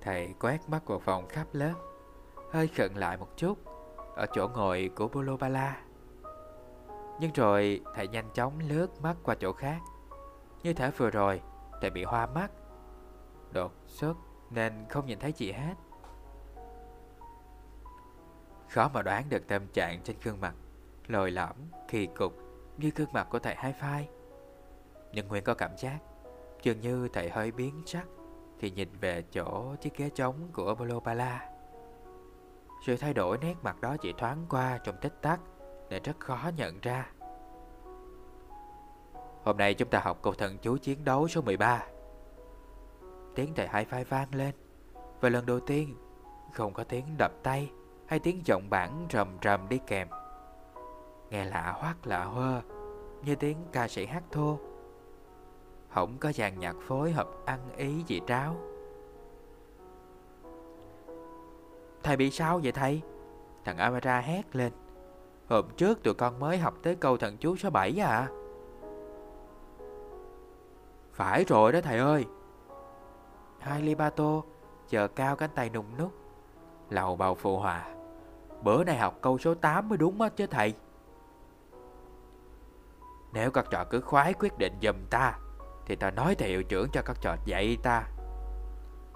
[0.03, 1.73] thầy quét mắt vào phòng khắp lớp.
[2.51, 3.57] Hơi khận lại một chút
[4.15, 5.81] ở chỗ ngồi của Bolobala.
[7.19, 9.81] Nhưng rồi thầy nhanh chóng lướt mắt qua chỗ khác.
[10.63, 11.41] Như thể vừa rồi
[11.81, 12.51] thầy bị hoa mắt.
[13.51, 14.13] Đột xuất
[14.49, 15.73] nên không nhìn thấy chị hết.
[18.69, 20.53] Khó mà đoán được tâm trạng trên gương mặt,
[21.07, 21.55] lồi lõm,
[21.87, 22.33] kỳ cục
[22.77, 24.09] như gương mặt của thầy hai phai.
[25.11, 25.99] Nhưng Nguyên có cảm giác
[26.63, 28.05] dường như thầy hơi biến sắc
[28.63, 31.49] khi nhìn về chỗ chiếc ghế trống của Apollo Pala.
[32.85, 35.39] Sự thay đổi nét mặt đó chỉ thoáng qua trong tích tắc
[35.89, 37.11] để rất khó nhận ra.
[39.43, 41.85] Hôm nay chúng ta học câu thần chú chiến đấu số 13
[43.35, 44.55] Tiếng thầy hai phai vang lên
[45.21, 45.95] Và lần đầu tiên
[46.53, 47.71] Không có tiếng đập tay
[48.07, 50.07] hay tiếng giọng bản rầm rầm đi kèm
[51.29, 52.61] Nghe lạ hoắc lạ hơ
[53.23, 54.59] Như tiếng ca sĩ hát thô
[55.93, 58.55] không có dàn nhạc phối hợp ăn ý gì tráo.
[62.03, 63.01] Thầy bị sao vậy thầy?
[63.65, 64.73] Thằng Amara hét lên.
[65.49, 68.29] Hôm trước tụi con mới học tới câu thần chú số 7 à?
[71.13, 72.25] Phải rồi đó thầy ơi.
[73.59, 74.41] Hai Libato
[74.89, 76.11] chờ cao cánh tay nùng nút,
[76.89, 77.95] Lầu bầu phụ hòa.
[78.63, 80.73] Bữa nay học câu số 8 mới đúng hết chứ thầy.
[83.33, 85.39] Nếu các trò cứ khoái quyết định giùm ta
[85.85, 88.03] thì ta nói thầy hiệu trưởng cho các trò dạy ta.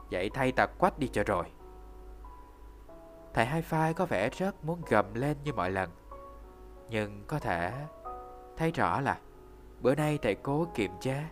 [0.10, 1.46] Dạy thay ta quách đi cho rồi.
[3.34, 5.90] Thầy hai phai có vẻ rất muốn gầm lên như mọi lần.
[6.90, 7.74] Nhưng có thể
[8.58, 9.18] thấy rõ là
[9.82, 11.24] Bữa nay thầy cố kiềm chế.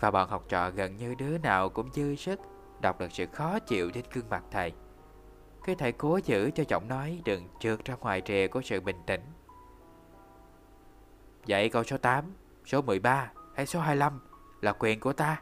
[0.00, 2.40] Và bọn học trò gần như đứa nào cũng dư sức
[2.80, 4.72] Đọc được sự khó chịu trên gương mặt thầy.
[5.62, 8.96] Khi thầy cố giữ cho giọng nói đừng trượt ra ngoài rìa của sự bình
[9.06, 9.20] tĩnh.
[11.46, 12.24] Dạy câu số 8,
[12.66, 14.20] số 13 hay số 25
[14.66, 15.40] là quyền của ta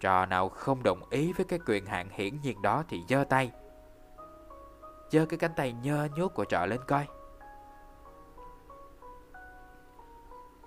[0.00, 3.52] Trò nào không đồng ý với cái quyền hạn hiển nhiên đó thì giơ tay
[5.14, 7.06] giơ cái cánh tay nhơ nhút của trọ lên coi.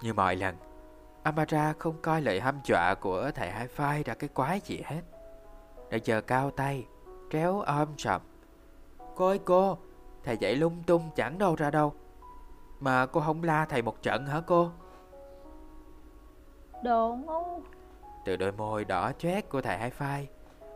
[0.01, 0.55] Như mọi lần,
[1.23, 5.01] Amara không coi lời hăm dọa của thầy hai phai ra cái quái gì hết.
[5.89, 6.87] Đã giờ cao tay,
[7.31, 8.21] tréo ôm sầm.
[9.15, 9.77] Cô ơi cô,
[10.23, 11.93] thầy dạy lung tung chẳng đâu ra đâu.
[12.79, 14.71] Mà cô không la thầy một trận hả cô?
[16.83, 17.61] Đồ ngu
[18.25, 20.27] Từ đôi môi đỏ chét của thầy hai phai,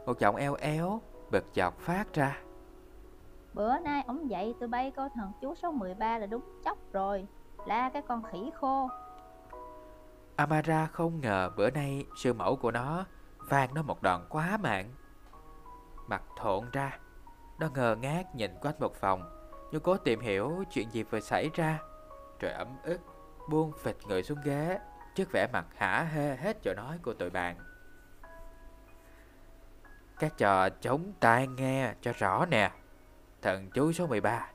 [0.06, 2.38] một giọng eo éo, bật giọt phát ra.
[3.54, 7.28] Bữa nay ông dạy tôi bay câu thần chú số 13 là đúng chóc rồi
[7.66, 8.90] La cái con khỉ khô
[10.36, 13.06] Amara không ngờ bữa nay sư mẫu của nó
[13.38, 14.90] vang nó một đòn quá mạng.
[16.08, 17.00] Mặt thộn ra,
[17.60, 19.24] nó ngờ ngác nhìn quanh một vòng
[19.72, 21.80] như cố tìm hiểu chuyện gì vừa xảy ra.
[22.40, 23.00] Rồi ấm ức,
[23.50, 24.80] buông phịch người xuống ghế
[25.16, 27.58] trước vẻ mặt hả hê hết chỗ nói của tụi bạn.
[30.20, 32.72] Các trò chống tai nghe cho rõ nè.
[33.42, 34.52] Thần chú số 13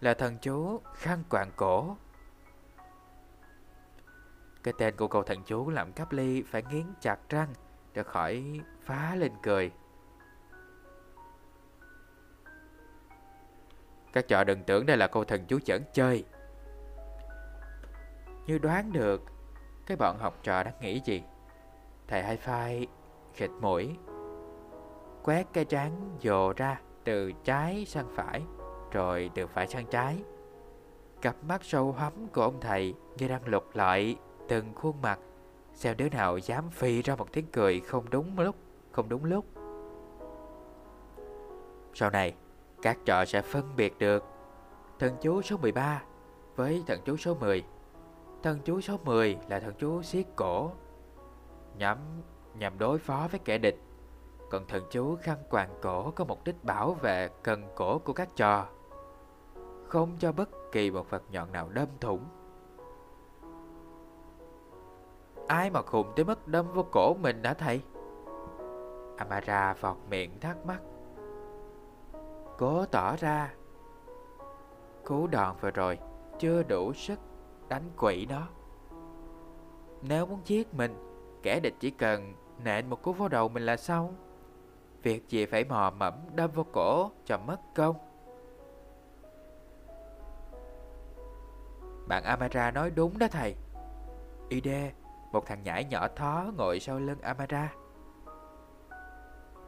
[0.00, 1.96] là thần chú khăn quàng cổ.
[4.62, 7.54] Cái tên của câu thần chú làm cắp ly phải nghiến chặt răng
[7.94, 9.70] để khỏi phá lên cười.
[14.12, 16.24] Các trò đừng tưởng đây là câu thần chú chẩn chơi.
[18.46, 19.22] Như đoán được
[19.88, 21.22] cái bọn học trò đang nghĩ gì.
[22.08, 22.86] Thầy hai phai
[23.34, 23.96] khịt mũi,
[25.22, 28.42] quét cái trán dồ ra từ trái sang phải,
[28.92, 30.22] rồi từ phải sang trái.
[31.22, 34.16] Cặp mắt sâu hắm của ông thầy như đang lục lại
[34.48, 35.18] từng khuôn mặt,
[35.74, 38.56] xem đứa nào dám phi ra một tiếng cười không đúng lúc,
[38.92, 39.44] không đúng lúc.
[41.94, 42.34] Sau này,
[42.82, 44.24] các trò sẽ phân biệt được
[44.98, 46.02] thần chú số 13
[46.56, 47.64] với thần chú số 10.
[48.42, 50.70] Thần chú số 10 là thần chú siết cổ,
[51.78, 51.98] nhằm
[52.54, 53.78] nhằm đối phó với kẻ địch.
[54.50, 58.28] Còn thần chú khăn quàng cổ có mục đích bảo vệ cần cổ của các
[58.36, 58.66] trò.
[59.86, 62.24] Không cho bất kỳ một vật nhọn nào đâm thủng.
[65.46, 67.82] Ai mà khùng tới mức đâm vô cổ mình hả thầy?
[69.16, 70.80] Amara vọt miệng thắc mắc.
[72.58, 73.54] Cố tỏ ra.
[75.04, 75.98] Cú đòn vừa rồi
[76.38, 77.18] chưa đủ sức
[77.68, 78.48] đánh quỷ đó.
[80.02, 80.94] Nếu muốn giết mình
[81.42, 84.14] Kẻ địch chỉ cần nện một cú vào đầu mình là xong
[85.02, 87.96] Việc gì phải mò mẫm đâm vô cổ cho mất công
[92.08, 93.54] Bạn Amara nói đúng đó thầy
[94.48, 94.92] Ide,
[95.32, 97.72] một thằng nhãi nhỏ thó ngồi sau lưng Amara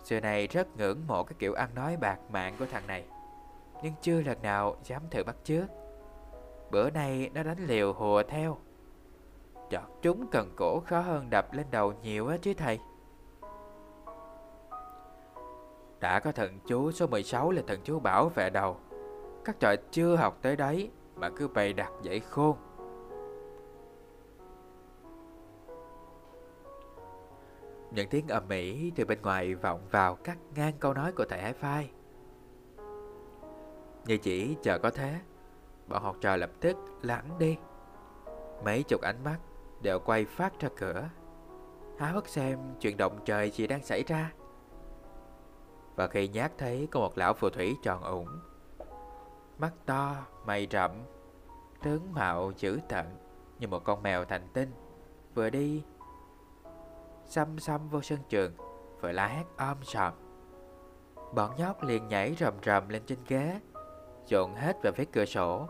[0.04, 3.04] Xưa này rất ngưỡng mộ cái kiểu ăn nói bạc mạng của thằng này
[3.82, 5.64] Nhưng chưa lần nào dám thử bắt chước.
[6.70, 8.56] Bữa nay nó đánh liều hùa theo.
[9.70, 12.80] Chọt trúng cần cổ khó hơn đập lên đầu nhiều á chứ thầy.
[16.00, 18.76] Đã có thần chú số 16 là thần chú bảo vệ đầu.
[19.44, 22.56] Các trò chưa học tới đấy Mà cứ bày đặt dãy khôn.
[27.90, 31.40] Những tiếng ầm ĩ từ bên ngoài vọng vào cắt ngang câu nói của thầy
[31.40, 31.90] Hải Phai.
[34.06, 35.20] Như chỉ chờ có thế
[35.90, 37.56] Bọn học trò lập tức lảng đi.
[38.64, 39.38] Mấy chục ánh mắt
[39.82, 41.08] đều quay phát ra cửa.
[41.98, 44.32] Há hức xem chuyện động trời gì đang xảy ra.
[45.96, 48.28] Và khi nhát thấy có một lão phù thủy tròn ủng
[49.58, 50.90] Mắt to, mày rậm
[51.82, 53.06] Tướng mạo dữ tận
[53.58, 54.72] Như một con mèo thành tinh
[55.34, 55.82] Vừa đi
[57.26, 58.52] Xăm xăm vô sân trường
[59.00, 60.12] Vừa la hét om sòm.
[61.34, 63.60] Bọn nhóc liền nhảy rầm rầm lên trên ghế
[64.26, 65.68] Dồn hết về phía cửa sổ.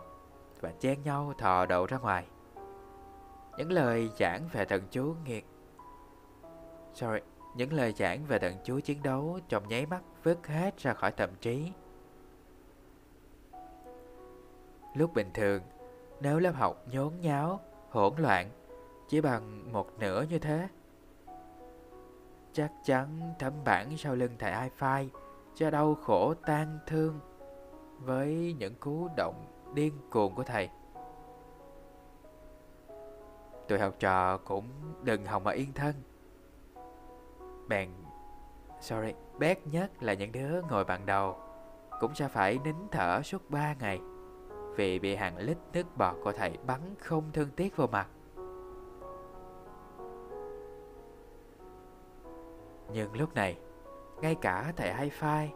[0.60, 2.26] Và chen nhau thò đầu ra ngoài.
[3.56, 5.46] Những lời giảng về thần chú nghiệt,
[6.94, 7.20] Sorry,
[7.56, 11.10] Những lời giảng về thần chú chiến đấu Trong nháy mắt vứt hết ra khỏi
[11.10, 11.72] tâm trí.
[14.94, 15.62] Lúc bình thường,
[16.20, 18.50] Nếu lớp học nhốn nháo, Hỗn loạn,
[19.08, 20.68] Chỉ bằng một nửa như thế,
[22.52, 25.08] Chắc chắn thấm bản sau lưng thầy iFi
[25.54, 27.20] cho đau khổ tan thương
[27.98, 30.68] với những cú động điên cuồng của thầy.
[33.68, 34.68] Tụi học trò cũng
[35.02, 35.94] đừng hòng mà yên thân.
[37.68, 37.90] Bèn,
[38.80, 41.36] sorry, bét nhất là những đứa ngồi bàn đầu
[42.00, 44.00] cũng sẽ phải nín thở suốt ba ngày
[44.76, 48.08] vì bị hàng lít nước bọt của thầy bắn không thương tiếc vào mặt.
[52.92, 53.58] Nhưng lúc này,
[54.20, 55.52] ngay cả thầy hai phai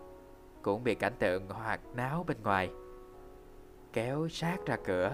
[0.63, 2.71] cũng bị cảnh tượng hoạt náo bên ngoài
[3.95, 5.13] kéo sát ra cửa.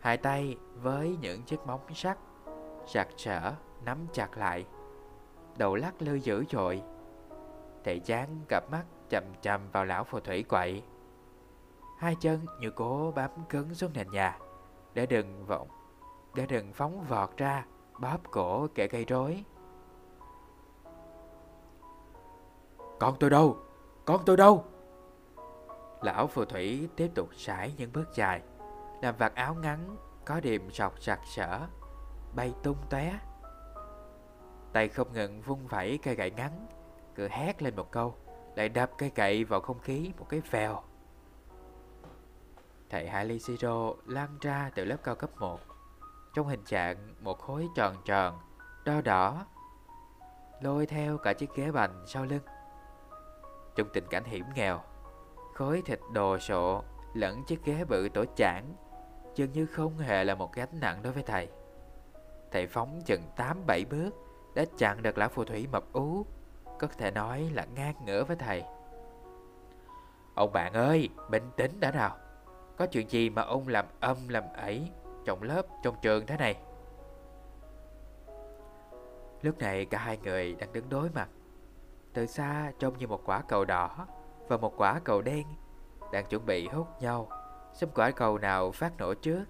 [0.00, 2.18] Hai tay với những chiếc móng sắt
[2.86, 4.66] sặc sỡ nắm chặt lại,
[5.58, 6.82] đầu lắc lư dữ dội.
[7.84, 10.82] Thầy chán cặp mắt chầm chầm vào lão phù thủy quậy.
[11.98, 14.38] Hai chân như cố bám cứng xuống nền nhà
[14.94, 15.68] để đừng vọng,
[16.34, 17.66] để đừng phóng vọt ra
[18.00, 19.44] bóp cổ kẻ gây rối.
[22.98, 23.56] Con tôi đâu?
[24.04, 24.64] Con tôi đâu?
[26.02, 28.42] Lão phù thủy tiếp tục sải những bước dài,
[29.02, 31.60] Làm vạt áo ngắn, Có điểm sọc sặc sỡ,
[32.34, 33.18] Bay tung tóe.
[34.72, 36.66] Tay không ngừng vung vẩy cây gậy ngắn
[37.14, 38.14] Cứ hét lên một câu,
[38.56, 40.82] Lại đập cây gậy vào không khí một cái vèo.
[42.90, 45.60] Thầy Hailey Siro lan ra từ lớp cao cấp 1
[46.34, 48.40] Trong hình trạng một khối tròn tròn,
[48.84, 49.46] Đo đỏ,
[50.60, 52.42] Lôi theo cả chiếc ghế bành sau lưng.
[53.76, 54.80] Trong tình cảnh hiểm nghèo
[55.60, 56.82] Khối thịt đồ sộ
[57.14, 58.64] lẫn chiếc ghế bự tổ chản
[59.34, 61.48] Dường như không hề là một gánh nặng đối với thầy.
[62.50, 63.22] Thầy phóng chừng
[63.66, 64.10] 8-7 bước
[64.54, 66.26] Đã chặn được lão phù thủy mập ú
[66.78, 68.62] Có thể nói là ngang ngửa với thầy.
[70.34, 72.16] Ông bạn ơi, bình tĩnh đã nào.
[72.76, 74.90] Có chuyện gì mà ông làm âm làm ẩy
[75.24, 76.56] Trong lớp, trong trường thế này?
[79.42, 81.28] Lúc này cả hai người đang đứng đối mặt.
[82.12, 84.06] Từ xa trông như một quả cầu đỏ
[84.50, 85.46] và một quả cầu đen
[86.12, 87.28] đang chuẩn bị hút nhau
[87.72, 89.44] xem quả cầu nào phát nổ trước.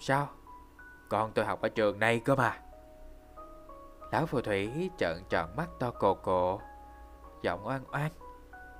[0.00, 0.28] Sao?
[1.08, 2.60] Con tôi học ở trường này cơ mà.
[4.12, 6.60] Lão phù thủy trợn tròn mắt to cồ cộ,
[7.42, 8.10] giọng oan oan.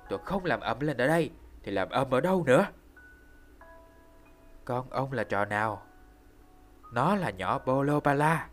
[0.09, 1.31] Tôi không làm ẩm lên ở đây,
[1.63, 2.65] thì làm ẩm ở đâu nữa?
[4.65, 5.81] Con ông là trò nào?
[6.91, 8.49] Nó là nhỏ Bolo Bala.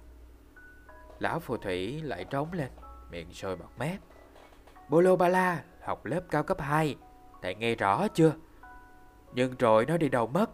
[1.18, 2.70] Lão phù thủy lại trống lên
[3.12, 4.01] Miệng sôi bọt mép.
[4.88, 6.96] Bolo Bala học lớp cao cấp 2
[7.42, 8.33] Thầy nghe rõ chưa?
[9.33, 10.51] Nhưng rồi nó đi đâu mất?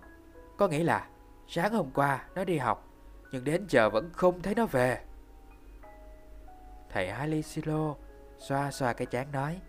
[0.57, 1.09] Có nghĩa là
[1.49, 2.89] sáng hôm qua nó đi học,
[3.33, 5.05] Nhưng đến giờ vẫn không thấy nó về.
[6.91, 7.95] Thầy Alisilo Silo
[8.39, 9.61] xoa xoa cái chán nói,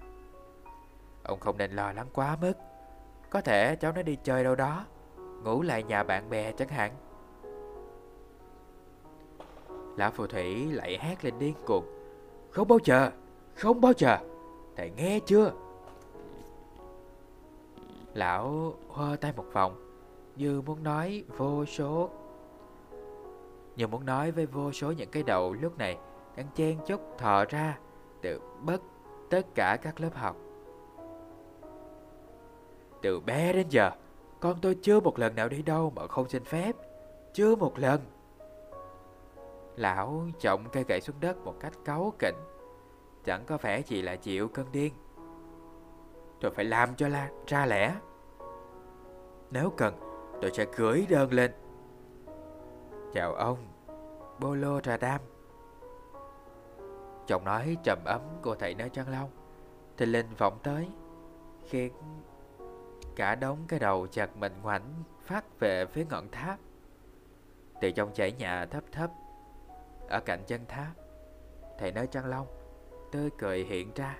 [1.23, 2.53] Ông không nên lo lắng quá mức.
[3.29, 4.85] Có thể cháu nó đi chơi đâu đó,
[5.43, 6.91] Ngủ lại nhà bạn bè chẳng hạn.
[9.97, 11.98] Lão phù thủy lại hét lên điên cuồng.
[12.51, 13.11] Không bao giờ
[13.55, 14.17] Không bao giờ
[14.75, 15.51] Thầy nghe chưa?
[18.13, 19.75] Lão hoa tay một vòng,
[20.35, 22.09] Như muốn nói vô số.
[23.75, 25.97] Như muốn nói với vô số những cái đầu lúc này,
[26.35, 27.77] Đang chen chúc thò ra
[28.21, 28.81] Từ bất
[29.29, 30.35] tất cả các lớp học.
[33.01, 33.91] Từ bé đến giờ,
[34.39, 36.75] Con tôi chưa một lần nào đi đâu mà không xin phép,
[37.33, 37.99] Chưa một lần.
[39.79, 42.35] Lão trọng cây gậy xuống đất một cách cáu kỉnh.
[43.23, 44.93] Chẳng có vẻ gì là chịu cơn điên.
[46.41, 47.95] Tôi phải làm cho la, ra lẽ.
[49.51, 49.99] Nếu cần,
[50.41, 51.51] tôi sẽ gửi đơn lên.
[53.13, 53.57] Chào ông,
[54.39, 55.21] Bolo Radam
[57.27, 59.29] Giọng nói trầm ấm của thầy nơi chân long.
[59.97, 60.89] Thì Linh vọng tới,
[61.69, 61.93] Khiến
[63.15, 66.59] cả đống cái đầu chặt mình ngoảnh phát về phía ngọn tháp.
[67.81, 69.11] Từ trong chảy nhà thấp thấp
[70.09, 70.91] ở cạnh chân tháp.
[71.77, 72.47] Thầy nơi trăng long
[73.11, 74.17] Tươi cười hiện ra.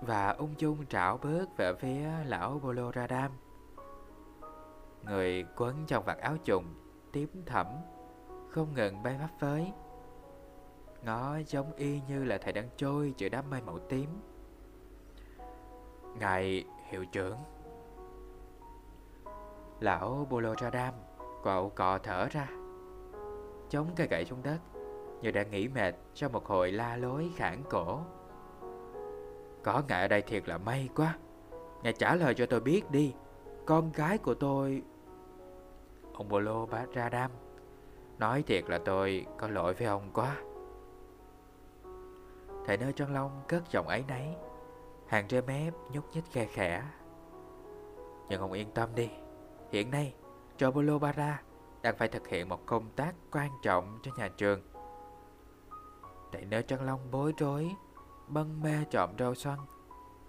[0.00, 3.30] Và ung dung trảo bước về phía lão Bolo Radam
[5.04, 6.64] Người quấn trong vạt áo trùng,
[7.12, 7.66] Tím thẫm,
[8.50, 9.72] Không ngừng bay phấp phới.
[11.04, 14.08] Ngó giống y như là thầy đang trôi giữa đám mây màu tím.
[16.18, 17.36] Ngài hiệu trưởng.
[19.80, 20.94] Lão Bolo Radam
[21.44, 22.59] Cậu cọ thở ra
[23.70, 24.58] chống cây gậy xuống đất.
[25.22, 28.00] Như đã nghỉ mệt, sau một hồi la lối khản cổ.
[29.62, 31.18] Có ngại ở đây thiệt là may quá.
[31.82, 33.14] Ngài trả lời cho tôi biết đi.
[33.66, 34.82] Con gái của tôi
[36.14, 37.30] Ông Bolo bá ra đam
[38.18, 40.36] Nói thiệt là tôi có lỗi với ông quá.
[42.66, 44.34] Thầy nơi chân long cất giọng ấy nấy.
[45.06, 46.82] Hàng trên mép nhúc nhích khe khẽ.
[48.28, 49.10] Nhưng ông yên tâm đi.
[49.70, 50.14] Hiện nay
[50.56, 51.42] Chobolo Bara
[51.82, 54.60] đang phải thực hiện một công tác quan trọng cho nhà trường.
[56.32, 57.70] Tại nơi chân long bối rối
[58.28, 59.58] Bân mê trộm rau xoăn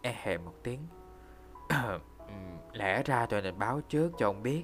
[0.01, 0.87] E hề một tiếng.
[2.73, 4.63] Lẽ ra tôi nên báo trước cho ông biết.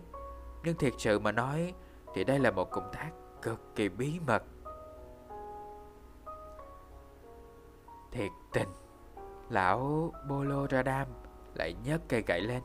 [0.63, 1.73] Nhưng thiệt sự mà nói,
[2.13, 3.11] Thì đây là một công tác
[3.41, 4.43] cực kỳ bí mật.
[8.11, 8.69] Thiệt tình,
[9.49, 11.07] Lão Bolo Radam
[11.53, 12.63] lại nhấc cây gậy lên,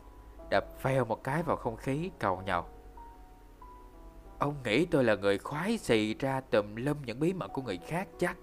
[0.50, 2.68] Đập phèo một cái vào không khí cầu nhau
[4.42, 7.78] Ông nghĩ tôi là người khoái xì ra tùm lum những bí mật của người
[7.86, 8.36] khác chắc.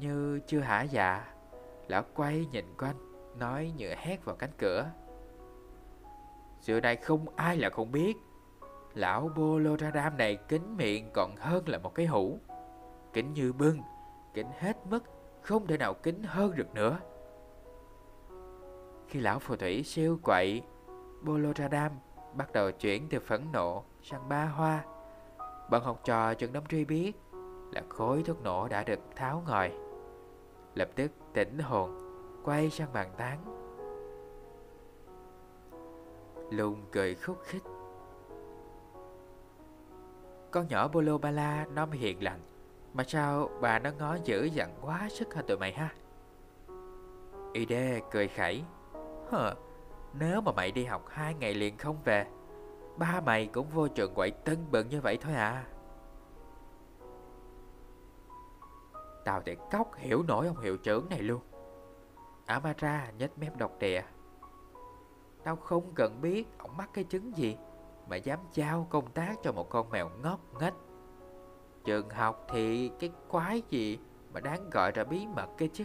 [0.00, 1.34] Như chưa hả dạ
[1.88, 2.96] Lão quay nhìn quanh,
[3.38, 4.90] Nói như hét vào cánh cửa.
[6.60, 8.16] Xưa nay không ai là không biết,
[8.94, 12.38] Lão Boloradam này kính miệng còn hơn là một cái hũ.
[13.12, 13.78] Kính như bưng,
[14.34, 15.04] Kính hết mức,
[15.42, 16.98] Không thể nào kính hơn được nữa.
[19.08, 20.62] Khi lão phù thủy siêu quậy
[21.22, 21.92] Boloradam
[22.36, 24.84] bắt đầu chuyển từ phẫn nộ sang ba hoa.
[25.70, 27.12] Bọn học trò trường Đông truy biết
[27.72, 29.72] là khối thuốc nổ đã được tháo ngòi
[30.74, 32.00] Lập tức tỉnh hồn
[32.44, 33.38] Quay sang bàn tán.
[36.50, 37.62] Lùng cười khúc khích.
[40.50, 42.40] Con nhỏ Bolo Bala nó hiền lành
[42.94, 45.94] Mà sao bà nó ngó dữ dặn quá sức hả tụi mày ha?
[47.52, 48.64] Ide cười khẩy.
[49.30, 49.54] Hờ,
[50.18, 52.26] nếu mà mày đi học hai ngày liền không về,
[52.96, 55.66] Ba mày cũng vô trường quậy tân bận như vậy thôi à.
[59.24, 61.40] Tao thì cóc hiểu nổi ông hiệu trưởng này luôn.
[62.46, 64.02] Amara nhếch mép độc đìa
[65.44, 67.56] Tao không cần biết ông mắc cái chứng gì
[68.08, 70.74] Mà dám giao công tác cho một con mèo ngốc nghếch.
[71.84, 73.98] Trường học thì cái quái gì
[74.32, 75.84] mà đáng gọi là bí mật kia chứ?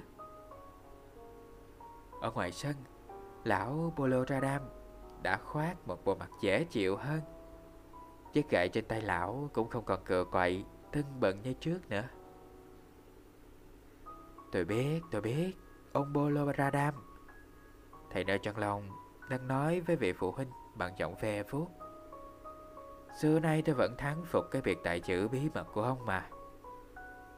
[2.21, 2.75] Ở ngoài sân
[3.49, 4.61] Lão Boloradam
[5.23, 7.21] đã khoác một bộ mặt dễ chịu hơn.
[8.33, 12.03] Chiếc gậy trên tay lão cũng không còn cựa quậy thân bận như trước nữa.
[14.51, 15.53] Tôi biết, tôi biết
[15.93, 16.93] Ông Boloradam
[18.11, 18.89] Thầy nơi chân lòng
[19.29, 21.67] đang nói với vị phụ huynh bằng giọng ve vuốt.
[23.21, 26.29] Xưa nay tôi vẫn thắng phục cái việc đại chữ bí mật của ông mà.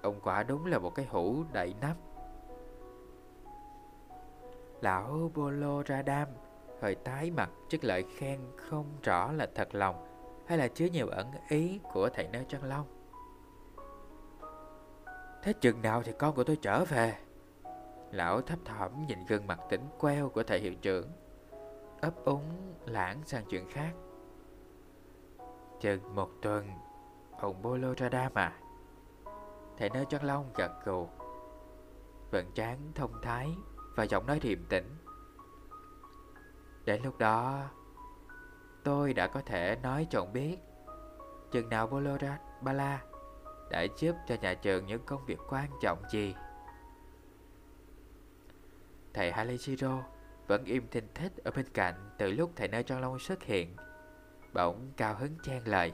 [0.02, 1.98] Ông quả đúng là một cái hũ đầy nắp.
[4.82, 6.28] Lão Bolo Radam
[6.82, 10.06] hơi tái mặt trước lời khen không rõ là thật lòng,
[10.48, 12.88] hay là chứa nhiều ẩn ý của thầy nơi chân long.
[15.44, 17.16] Thế chừng nào thì con của tôi trở về?
[18.12, 21.12] Lão thấp thỏm nhìn gương mặt tỉnh queo của thầy hiệu trưởng,
[22.02, 23.94] ấp úng lãng sang chuyện khác
[25.80, 26.70] Chừng một tuần,
[27.40, 28.54] Ông Bolo Radam à.
[29.78, 31.08] Thầy nơi chân long gật gù
[32.32, 33.50] Vận trán thông thái
[33.96, 34.96] và giọng nói điềm tĩnh
[36.86, 37.64] Đến lúc đó
[38.84, 40.58] Tôi đã có thể nói cho ông biết
[41.52, 43.04] Chừng nào Bolora Bala
[43.70, 46.36] Đã giúp cho nhà trường những công việc quan trọng gì
[49.14, 50.02] Thầy Halejiro
[50.48, 53.76] vẫn im thinh thích ở bên cạnh từ lúc thầy nơi Tròn Long xuất hiện.
[54.54, 55.94] Bỗng cao hứng chen lời.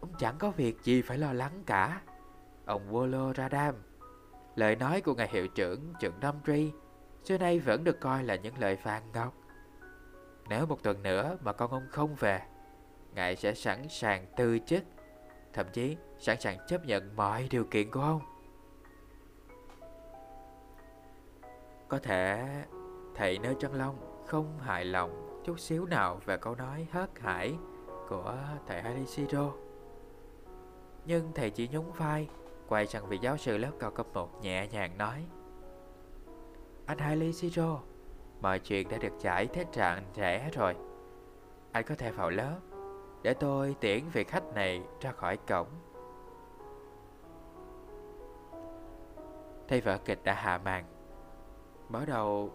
[0.00, 2.02] Ông chẳng có việc gì phải lo lắng cả.
[2.64, 3.74] Ông Wolo Radam,
[4.56, 6.14] lời nói của ngài hiệu trưởng trường
[6.46, 6.72] Tri
[7.24, 9.34] xưa nay vẫn được coi là những lời vàng ngọc.
[10.48, 12.42] Nếu một tuần nữa mà con ông không về,
[13.14, 14.84] ngài sẽ sẵn sàng từ chức,
[15.52, 18.20] thậm chí sẵn sàng chấp nhận mọi điều kiện của ông.
[21.88, 22.46] Có thể
[23.14, 27.54] thầy Nơ Chân Long không hài lòng chút xíu nào về câu nói hớt hải
[28.08, 29.52] của thầy Halishiro.
[31.04, 32.28] Nhưng thầy chỉ nhún vai,
[32.70, 35.24] quay sang vị giáo sư lớp cao cấp 1 nhẹ nhàng nói
[36.86, 37.80] Anh Halishiro,
[38.40, 40.76] mọi chuyện đã được giải thế trạng rẽ rồi.
[41.72, 42.58] Anh có thể vào lớp,
[43.22, 45.66] để tôi tiễn vị khách này ra khỏi cổng.
[49.68, 50.84] Thầy vợ kịch đã hạ màn
[51.88, 52.50] Mở đầu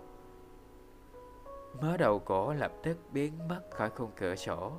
[1.81, 4.71] Mớ đầu cổ lập tức biến mất khỏi khung cửa sổ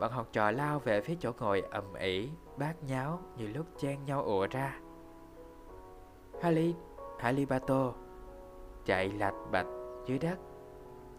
[0.00, 2.28] Bọn học trò lao về phía chỗ ngồi ầm ĩ
[2.58, 4.80] Bát nháo như lúc chen nhau ùa ra.
[6.42, 6.74] Hali,
[7.18, 7.92] Halibato
[8.84, 9.66] Chạy lạch bạch
[10.06, 10.38] dưới đất.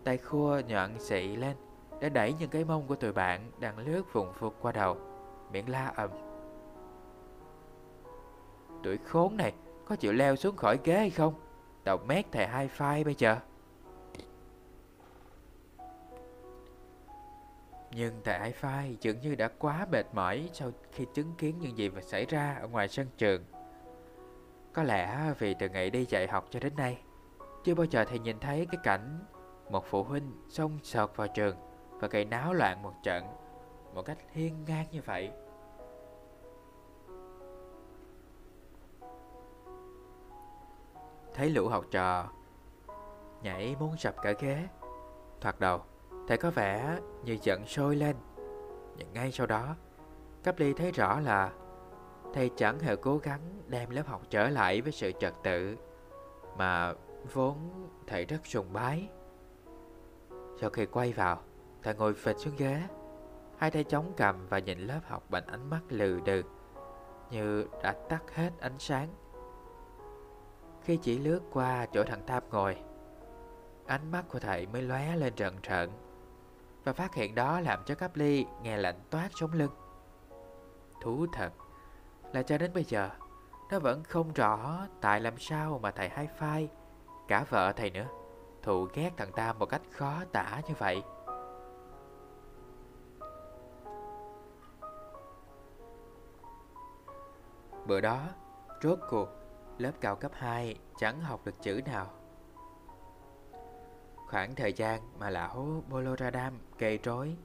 [0.04, 1.58] Tay khua nhọn xị lên
[2.00, 4.98] Để đẩy những cái mông của tụi bạn Đang lướt vùng phục qua đầu
[5.52, 6.10] Miệng la ầm.
[8.84, 9.54] Tuổi khốn này
[9.86, 11.34] Có chịu leo xuống khỏi ghế hay không?
[11.84, 13.38] Tao mét thầy hai phai bây giờ.
[17.92, 21.78] Nhưng tại hai phai, dường như đã quá mệt mỏi Sau khi chứng kiến những
[21.78, 23.44] gì vừa xảy ra ở ngoài sân trường.
[24.74, 27.02] Có lẽ vì từ ngày đi dạy học cho đến nay,
[27.64, 29.20] Chưa bao giờ thầy nhìn thấy cái cảnh
[29.70, 31.56] Một phụ huynh xông sọt vào trường
[31.92, 33.24] Và gây náo loạn một trận
[33.94, 35.32] Một cách hiên ngang như vậy.
[41.34, 42.30] Thấy lũ học trò
[43.44, 44.68] Nhảy muốn sập cả ghế,
[45.42, 45.82] Thoạt đầu
[46.30, 48.16] Thầy có vẻ như giận sôi lên.
[48.98, 49.76] Nhưng ngay sau đó
[50.44, 51.52] Cấp ly thấy rõ là
[52.34, 55.78] Thầy chẳng hề cố gắng đem lớp học trở lại với sự trật tự
[56.58, 56.94] Mà
[57.34, 57.58] vốn
[58.08, 59.10] thầy rất sùng bái.
[60.62, 61.42] Sau khi quay vào,
[61.84, 62.82] Thầy ngồi phịch xuống ghế.
[63.58, 66.42] Hai tay chống cầm và nhìn lớp học bằng ánh mắt lừ đừ,
[67.32, 69.10] Như đã tắt hết ánh sáng.
[70.82, 72.78] Khi chỉ lướt qua chỗ thằng Tam ngồi,
[73.86, 75.90] Ánh mắt của thầy mới lóe lên trợn trợn
[76.90, 79.72] và phát hiện đó làm cho Cáp Ly nghe lạnh toát sống lưng.
[81.02, 81.50] Thú thật
[82.34, 83.10] Là cho đến bây giờ,
[83.72, 86.70] Nó vẫn không rõ tại làm sao mà thầy hai phai,
[87.28, 88.08] Cả vợ thầy nữa,
[88.64, 91.04] Thù ghét thằng Tam một cách khó tả như vậy.
[97.88, 98.20] Bữa đó,
[98.84, 99.30] Rốt cuộc,
[99.78, 102.19] Lớp cao cấp 2 chẳng học được chữ nào.
[104.30, 107.36] Khoảng thời gian mà lão Boloradam gây rối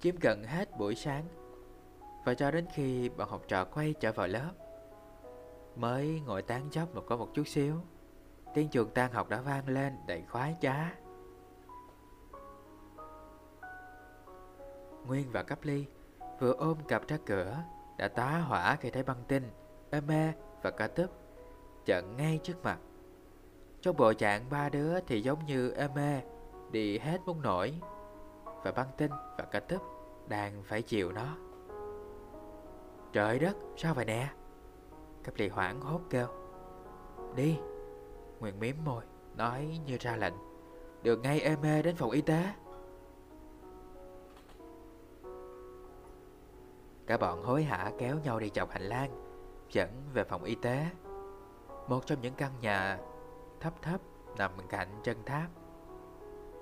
[0.00, 1.24] Chiếm gần hết buổi sáng
[2.24, 4.50] Và cho đến khi bọn học trò quay trở vào lớp
[5.76, 7.74] Mới ngồi tán dốc một có một chút xíu
[8.54, 10.92] Tiếng chuồng tan học đã vang lên đầy khoái trá
[15.06, 15.86] Nguyên và Cấp Ly
[16.40, 17.56] vừa ôm cặp ra cửa
[17.98, 19.50] Đã tá hỏa khi thấy băng tinh,
[19.90, 21.10] Eme và ca túp
[21.86, 22.78] chận ngay trước mặt.
[23.82, 26.20] Trong bộ dạng ba đứa thì giống như ê mê,
[26.70, 27.74] đi hết muốn nổi.
[28.44, 29.78] Và băng tinh và cả tấp
[30.28, 31.36] đang phải chịu nó.
[33.12, 34.28] Trời đất, sao vậy nè?
[35.24, 36.26] Cấp lì hoảng hốt kêu.
[37.36, 37.58] Đi.
[38.40, 39.04] Nguyện miếm môi,
[39.36, 40.34] nói như ra lệnh.
[41.02, 42.44] Được ngay ê mê đến phòng y tế.
[47.06, 49.10] Cả bọn hối hả kéo nhau đi chọc hành lang,
[49.70, 50.86] dẫn về phòng y tế.
[51.88, 52.98] Một trong những căn nhà
[53.62, 54.00] thấp thấp
[54.38, 55.46] nằm cạnh chân tháp.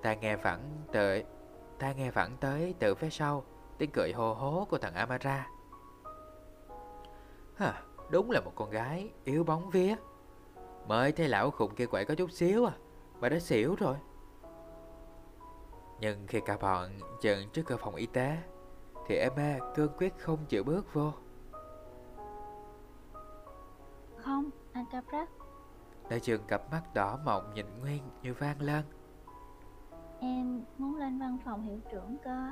[0.01, 1.25] Ta nghe vẳng tới
[1.79, 3.43] Ta nghe vẳng tới từ phía sau
[3.77, 5.47] Tiếng cười hô hố của thằng Amara.
[7.55, 9.95] Hả, Đúng là một con gái yếu bóng vía.
[10.87, 12.73] Mới thấy lão khùng kia quậy có chút xíu à
[13.19, 13.95] Mà đã xỉu rồi.
[15.99, 16.89] Nhưng khi cả bọn
[17.21, 18.37] dừng trước cửa phòng y tế
[19.07, 21.11] Thì Emma cương quyết không chịu bước vô.
[24.17, 25.29] Không, anh Caprat
[26.11, 28.83] Đại trường cặp mắt đỏ mộng nhìn Nguyên như vang lên.
[30.19, 32.47] Em muốn lên văn phòng hiệu trưởng cơ.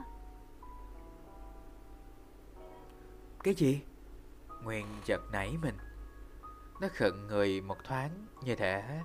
[3.43, 3.82] Cái gì?
[4.64, 5.76] Nguyên giật nảy mình.
[6.82, 8.10] Nó khựng người một thoáng
[8.43, 9.01] như thể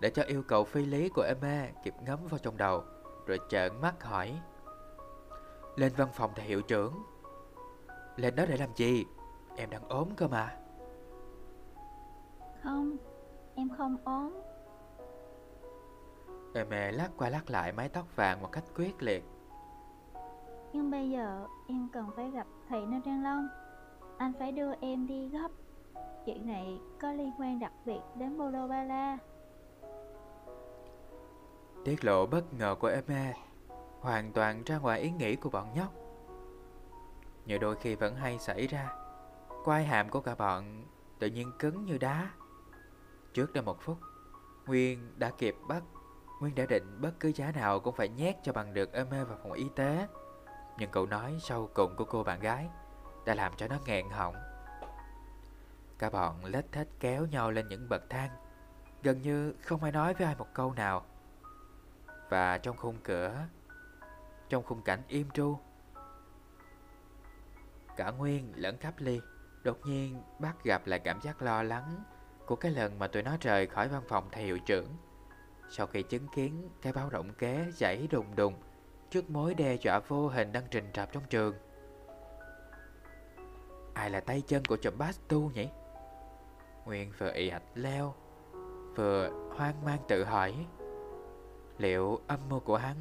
[0.00, 2.84] Để cho yêu cầu phi lý của Emma kịp ngấm vào trong đầu
[3.26, 4.40] Rồi trợn mắt hỏi.
[5.76, 7.02] Lên văn phòng thầy hiệu trưởng.
[8.16, 9.04] Lên đó để làm gì?
[9.56, 10.56] Em đang ốm cơ mà.
[12.62, 12.96] Không,
[13.58, 14.32] em không ốm.
[16.54, 19.24] Emma lắc qua lắc lại mái tóc vàng một cách quyết liệt.
[20.72, 23.48] Nhưng bây giờ em cần phải gặp thầy Nơ Trang Long.
[24.18, 25.48] Anh phải đưa em đi gấp.
[26.26, 29.18] Chuyện này có liên quan đặc biệt đến Bolo Bala
[31.84, 33.32] Tiết lộ bất ngờ của Emma
[34.00, 35.92] Hoàn toàn ra ngoài ý nghĩ của bọn nhóc.
[37.46, 38.92] Nhiều đôi khi vẫn hay xảy ra.
[39.64, 40.84] Quai hàm của cả bọn
[41.18, 42.30] tự nhiên cứng như đá
[43.32, 43.98] Trước đây một phút,
[44.66, 45.82] Nguyên đã kịp bắt,
[46.40, 49.38] Nguyên đã định bất cứ giá nào cũng phải nhét cho bằng được Emma vào
[49.42, 50.06] phòng y tế.
[50.78, 52.68] Nhưng cậu nói sau cùng của cô bạn gái
[53.26, 54.34] Đã làm cho nó nghẹn họng.
[55.98, 58.30] Cả bọn lết thết kéo nhau lên những bậc thang,
[59.02, 61.04] Gần như không ai nói với ai một câu nào.
[62.28, 63.46] Và trong khung cửa,
[64.48, 65.58] Trong khung cảnh im tru,
[67.96, 69.20] Cả Nguyên lẫn Cáp Ly
[69.62, 72.04] Đột nhiên bắt gặp lại cảm giác lo lắng
[72.48, 74.86] của cái lần mà tụi nó rời khỏi văn phòng thầy hiệu trưởng
[75.70, 78.54] Sau khi chứng kiến cái báo động kế chảy đùng đùng
[79.10, 81.54] Trước mối đe dọa vô hình đang trình rạp trong trường
[83.94, 84.94] Ai là tay chân của chùm
[85.28, 85.68] tu nhỉ?
[86.84, 88.14] Nguyên vừa ị hạch leo,
[88.96, 90.66] Vừa hoang mang tự hỏi,
[91.78, 92.96] Liệu âm mưu của hắn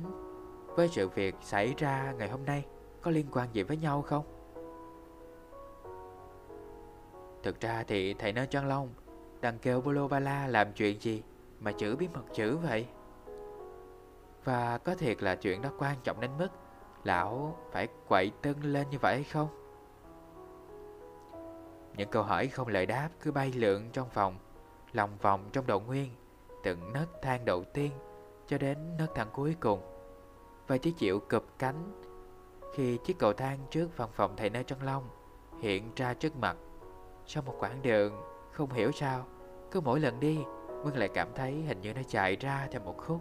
[0.76, 2.66] Với sự việc xảy ra ngày hôm nay
[3.02, 4.26] Có liên quan gì với nhau không?
[7.44, 8.90] Thực ra thì thầy Nơ Trân Long
[9.48, 11.24] Đằng kêu Bolo Bala làm chuyện gì
[11.60, 12.88] Mà chữ bí mật chữ vậy?
[14.44, 16.48] Và có thiệt là chuyện đó quan trọng đến mức
[17.04, 19.48] Lão phải quậy tưng lên như vậy hay không?
[21.98, 24.38] Những câu hỏi không lời đáp cứ bay lượn trong phòng
[24.94, 26.10] Lòng vòng trong đầu Nguyên,
[26.64, 27.92] Từng nấc thang đầu tiên
[28.48, 29.82] Cho đến nấc thang cuối cùng.
[30.68, 32.02] Và chỉ chịu cụp cánh
[32.76, 35.10] Khi chiếc cầu thang trước văn phòng thầy nơi chân Long
[35.62, 36.58] Hiện ra trước mặt
[37.26, 38.14] Sau một quãng đường
[38.52, 39.26] Không hiểu sao.
[39.72, 40.40] Cứ mỗi lần đi
[40.84, 43.20] Nguyên lại cảm thấy hình như nó chạy ra theo một khúc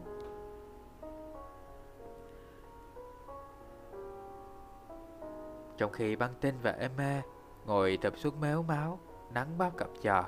[5.77, 7.23] Trong khi băng tinh và Emma
[7.67, 8.99] ngồi tập suốt méo máu,
[9.35, 10.25] nắng bao cặp trò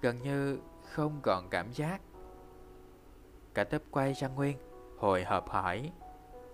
[0.00, 0.58] gần như
[0.92, 2.00] không còn cảm giác.
[3.54, 4.56] Cả tấp quay sang Nguyên,
[4.98, 5.92] hồi hộp hỏi,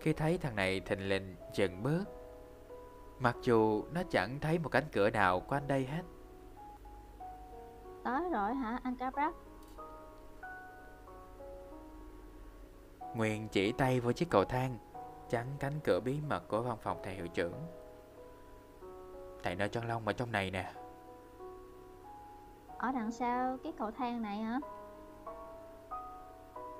[0.00, 2.04] khi thấy thằng này thình lình dừng bước.
[3.18, 6.02] Mặc dù nó chẳng thấy một cánh cửa nào quanh đây hết.
[8.04, 9.34] Tới rồi hả anh Caprak?
[13.14, 14.78] Nguyên chỉ tay vào chiếc cầu thang,
[15.28, 17.52] chắn cánh cửa bí mật của văn phòng thầy hiệu trưởng.
[19.42, 20.72] Thầy nơi chân lông ở trong này nè
[22.78, 24.60] Ở đằng sau cái cầu thang này hả?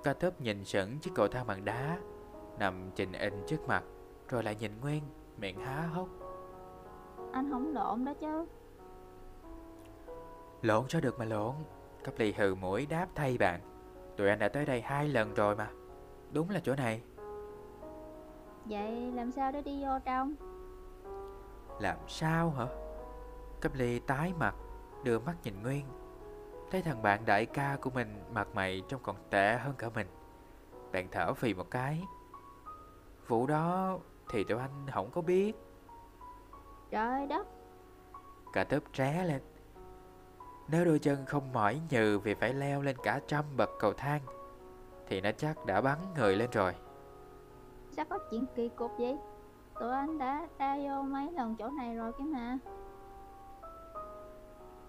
[0.05, 1.99] Ca thấp nhìn sững chiếc cầu thang bằng đá
[2.59, 3.85] Nằm trình in trước mặt
[4.29, 5.03] Rồi lại nhìn Nguyên
[5.39, 6.09] Miệng há hốc
[7.33, 8.47] Anh không lộn đó chứ
[10.63, 11.55] Lộn sao được mà lộn
[12.05, 13.61] Cấp lì hừ mũi đáp thay bạn
[14.17, 15.71] Tụi anh đã tới đây hai lần rồi mà
[16.33, 17.03] Đúng là chỗ này
[18.65, 20.35] Vậy làm sao để đi vô trong?
[21.81, 22.67] Làm sao hả?
[23.61, 24.55] Cấp ly tái mặt,
[25.05, 25.87] đưa mắt nhìn Nguyên.
[26.71, 30.07] Thấy thằng bạn đại ca của mình mặt mày trông còn tệ hơn cả mình.
[30.93, 32.05] Bạn thở phì một cái.
[33.29, 33.99] Vụ đó
[34.31, 35.57] thì tụi anh không có biết.
[36.91, 37.47] Trời đất!
[38.53, 39.41] Cả tớp tré lên.
[40.73, 44.21] Nếu đôi chân không mỏi nhừ vì phải leo lên cả trăm bậc cầu thang,
[45.09, 46.75] thì nó chắc đã bắn người lên rồi.
[47.91, 49.19] Sao có chuyện kỳ cục vậy?
[49.81, 52.59] Tụi anh đã ra vô mấy lần chỗ này rồi cái mà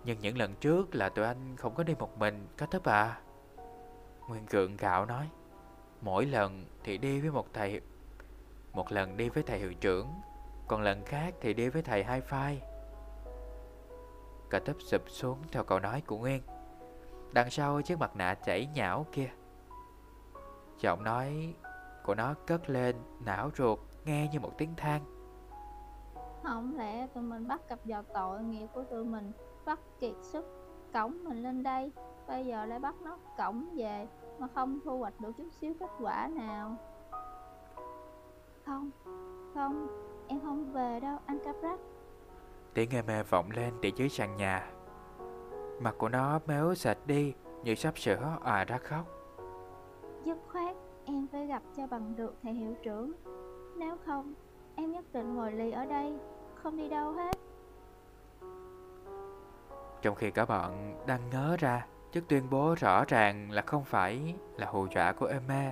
[0.03, 3.19] Nhưng những lần trước là tụi anh không có đi một mình Có thấp à
[4.27, 5.29] Nguyên Cường gạo nói
[6.01, 7.81] Mỗi lần thì đi với một thầy
[8.73, 10.07] Một lần đi với thầy hiệu trưởng
[10.67, 12.61] Còn lần khác thì đi với thầy hai phai
[14.51, 16.41] Cả tấp sụp xuống theo câu nói của Nguyên.
[17.33, 19.29] Đằng sau chiếc mặt nạ chảy nhão kia.
[20.79, 21.55] Giọng nói
[22.05, 22.95] của nó cất lên
[23.25, 25.01] não ruột nghe như một tiếng than.
[26.43, 29.31] Không lẽ tụi mình bắt cặp vào tội nghiệp của tụi mình
[29.65, 30.45] Bắt kiệt sức
[30.93, 31.91] cổng mình lên đây
[32.27, 34.07] Bây giờ lại bắt nó cổng về
[34.39, 36.75] Mà không thu hoạch được chút xíu kết quả nào?
[38.65, 38.89] Không,
[39.53, 39.87] không,
[40.27, 41.79] em không về đâu anh Caprat
[42.73, 44.71] Tiếng nghe mê vọng lên từ dưới sàn nhà
[45.79, 49.05] Mặt của nó méo sạch đi Như sắp sửa à ra khóc
[50.25, 53.11] Dứt khoát em phải gặp cho bằng được thầy hiệu trưởng
[53.81, 54.33] nếu không,
[54.75, 56.13] em nhất định ngồi lì ở đây,
[56.55, 57.37] không đi đâu hết.
[60.01, 64.35] Trong khi cả bọn đang ngớ ra trước tuyên bố rõ ràng là không phải
[64.57, 65.71] là hù dọa của Emma.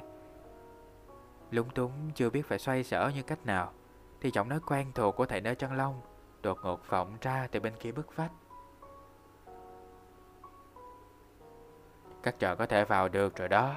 [1.52, 3.72] Lúng túng chưa biết phải xoay sở như cách nào,
[4.22, 6.02] thì giọng nói quen thuộc của thầy nơi chân lông
[6.42, 8.32] đột ngột vọng ra từ bên kia bức vách.
[12.24, 13.76] Các trò có thể vào được rồi đó.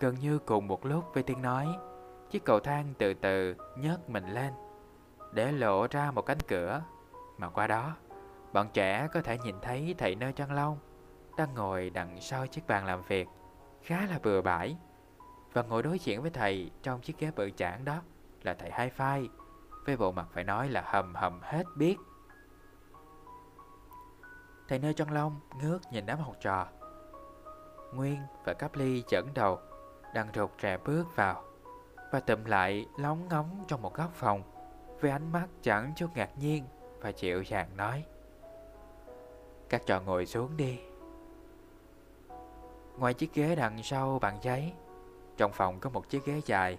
[0.00, 1.66] Gần như cùng một lúc với tiếng nói,
[2.30, 4.52] Chiếc cầu thang từ từ nhấc mình lên,
[5.32, 6.82] Để lộ ra một cánh cửa
[7.38, 7.96] Mà qua đó,
[8.52, 10.78] Bọn trẻ có thể nhìn thấy thầy nơi chân lông
[11.36, 13.28] Đang ngồi đằng sau chiếc bàn làm việc,
[13.82, 14.76] Khá là bừa bãi
[15.52, 18.02] Và ngồi đối diện với thầy Trong chiếc ghế bự chản đó
[18.42, 19.28] Là thầy hai phai
[19.84, 21.96] với bộ mặt phải nói là hầm hầm hết biết.
[24.68, 26.66] Thầy nơi chân lông ngước nhìn đám học trò.
[27.94, 29.58] Nguyên và Cáp Ly chẩn đầu,
[30.14, 31.44] đang rụt rè bước vào
[32.12, 34.42] và tụm lại lóng ngóng trong một góc phòng
[35.00, 36.64] với ánh mắt chẳng chút ngạc nhiên
[37.00, 38.04] và chịu dàng nói,
[39.68, 40.80] các trò ngồi xuống đi.
[42.98, 44.72] Ngoài chiếc ghế đằng sau bàn giấy,
[45.36, 46.78] trong phòng có một chiếc ghế dài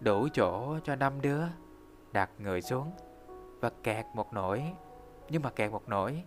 [0.00, 1.44] đủ chỗ cho năm đứa
[2.14, 2.92] đặt người xuống
[3.60, 4.72] và kẹt một nỗi
[5.28, 6.24] nhưng mà kẹt một nỗi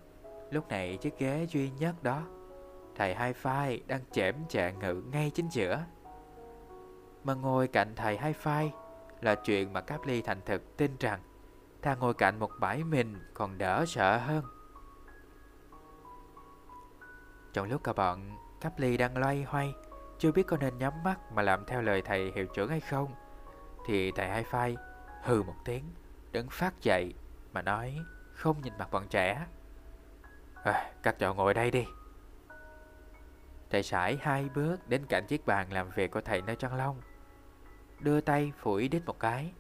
[0.51, 2.21] lúc này chiếc ghế duy nhất đó
[2.95, 5.83] thầy hai phai đang chễm chạ ngự ngay chính giữa
[7.23, 8.73] mà ngồi cạnh thầy hai phai
[9.21, 11.19] là chuyện mà Cáp Ly thành thực tin rằng
[11.81, 14.43] ta ngồi cạnh một bãi mình còn đỡ sợ hơn.
[17.53, 19.73] Trong lúc cả bọn, Cáp Ly đang loay hoay,
[20.19, 23.11] chưa biết có nên nhắm mắt mà làm theo lời thầy hiệu trưởng hay không,
[23.85, 24.77] thì thầy hai phai
[25.27, 25.83] hừ một tiếng,
[26.31, 27.13] đứng phát dậy
[27.53, 27.97] mà nói
[28.33, 29.45] không nhìn mặt bọn trẻ.
[30.63, 31.85] à, Các cháu ngồi đây đi.
[33.69, 37.01] Thầy sải hai bước đến cạnh chiếc bàn làm việc của thầy nơi Trăng Long.
[37.99, 39.51] Đưa tay phủi đít một cái.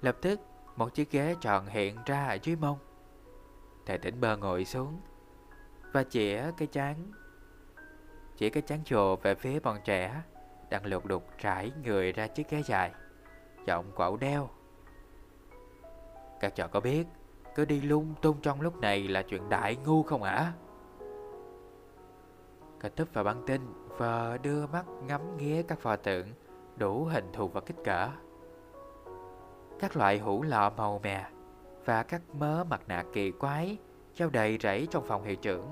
[0.00, 0.40] Lập tức
[0.76, 2.78] một chiếc ghế tròn hiện ra ở dưới mông.
[3.86, 5.00] Thầy tỉnh bơ ngồi xuống
[5.92, 7.12] Và chĩa cái chán
[8.36, 10.22] Chỉ cái chán chồ về phía bọn trẻ
[10.70, 12.92] Đang lục đục trải người ra chiếc ghế dài
[13.66, 14.50] Giọng quẩu đeo.
[16.40, 17.06] Các trò có biết,
[17.54, 20.52] Cứ đi lung tung trong lúc này là chuyện đại ngu không hả
[22.80, 26.26] Cả tấp vào băng tin Và đưa mắt ngắm nghía các pho tượng,
[26.76, 28.08] Đủ hình thù và kích cỡ.
[29.78, 31.26] Các loại hũ lọ màu mè
[31.84, 33.78] Và các mớ mặt nạ kỳ quái
[34.14, 35.66] Treo đầy rẫy trong phòng hiệu trưởng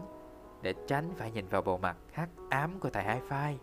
[0.63, 3.59] Để tránh phải nhìn vào bộ mặt hắc ám của thầy hai phai.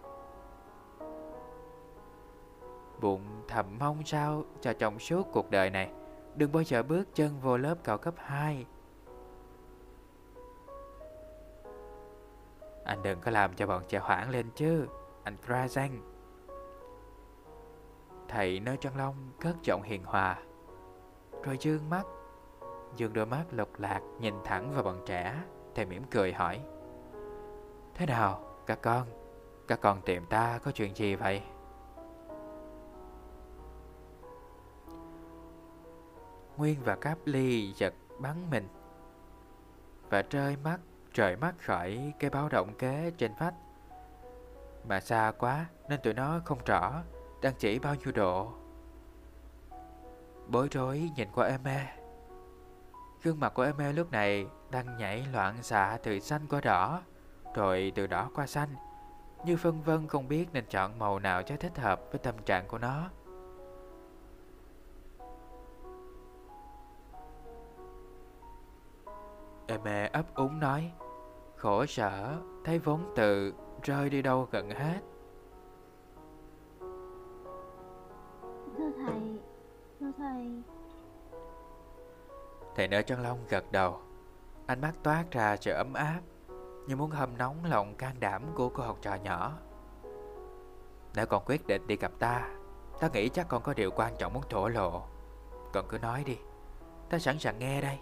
[3.02, 5.90] Bụng thầm mong sao cho trong suốt cuộc đời này.
[6.36, 8.66] Đừng bao giờ bước chân vô lớp cậu cấp 2
[12.86, 14.88] Anh đừng có làm cho bọn trẻ hoảng lên chứ,
[15.24, 15.90] Anh Krazan
[18.28, 20.40] Thầy nơi chân long cất giọng hiền hòa.
[21.44, 22.04] Rồi dương mắt,
[22.96, 25.44] Dương đôi mắt lục lạc nhìn thẳng vào bọn trẻ,
[25.76, 26.60] Thầy mỉm cười hỏi.
[27.96, 29.08] Thế nào, các con?
[29.68, 31.42] Các con tìm ta có chuyện gì vậy?
[36.62, 38.68] Nguyên và Cáp Ly giật bắn mình.
[40.10, 40.80] Và rơi mắt,
[41.14, 43.54] trời mắt khỏi cái báo động kế trên vách.
[44.88, 47.04] Mà xa quá, Nên tụi nó không rõ
[47.42, 48.52] Đang chỉ bao nhiêu độ.
[50.48, 51.98] Bối rối nhìn qua Eme
[53.24, 57.02] Gương mặt của Eme lúc này Đang nhảy loạn xạ từ xanh qua đỏ,
[57.56, 58.76] Rồi từ đỏ qua xanh,
[59.46, 62.68] Như phân vân không biết nên chọn màu nào cho thích hợp với tâm trạng
[62.68, 63.10] của nó.
[69.72, 70.92] Eme ấp úng nói
[71.56, 73.54] Khổ sở Thấy vốn từ
[73.84, 75.00] rơi đi đâu gần hết.
[78.78, 79.40] Thưa thầy
[80.00, 80.64] Thưa thầy.
[82.76, 84.00] Thầy nở chân lông gật đầu.
[84.66, 86.20] Ánh mắt toát ra sự ấm áp
[86.88, 89.58] Như muốn hâm nóng lòng can đảm của cô học trò nhỏ.
[91.16, 92.50] Nếu con quyết định đi gặp ta
[93.00, 95.04] Ta nghĩ chắc con có điều quan trọng muốn thổ lộ.
[95.74, 96.38] Con cứ nói đi
[97.10, 98.00] Ta sẵn sàng nghe đây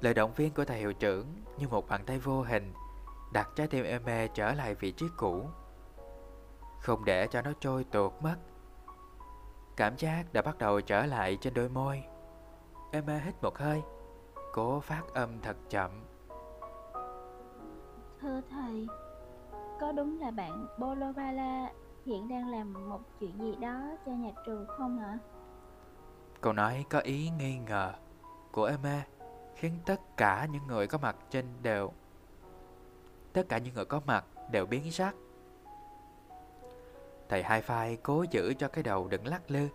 [0.00, 1.26] Lời động viên của thầy hiệu trưởng
[1.58, 2.72] như một bàn tay vô hình
[3.32, 5.46] đặt trái tim Eme trở lại vị trí cũ.
[6.80, 8.36] Không để cho nó trôi tuột mất.
[9.76, 12.02] Cảm giác đã bắt đầu trở lại trên đôi môi.
[12.92, 13.82] Eme hít một hơi,
[14.52, 15.90] cố phát âm thật chậm.
[18.20, 18.86] Thưa thầy
[19.80, 21.72] Có đúng là bạn Bolobala
[22.06, 25.18] hiện đang làm một chuyện gì đó cho nhà trường không ạ?
[26.40, 27.92] Câu nói có ý nghi ngờ
[28.52, 29.02] của Eme
[29.60, 31.92] khiến tất cả những người có mặt trên đều
[33.32, 35.14] tất cả những người có mặt đều biến sắc.
[37.28, 39.68] Thầy hai phai cố giữ cho cái đầu đừng lắc lư.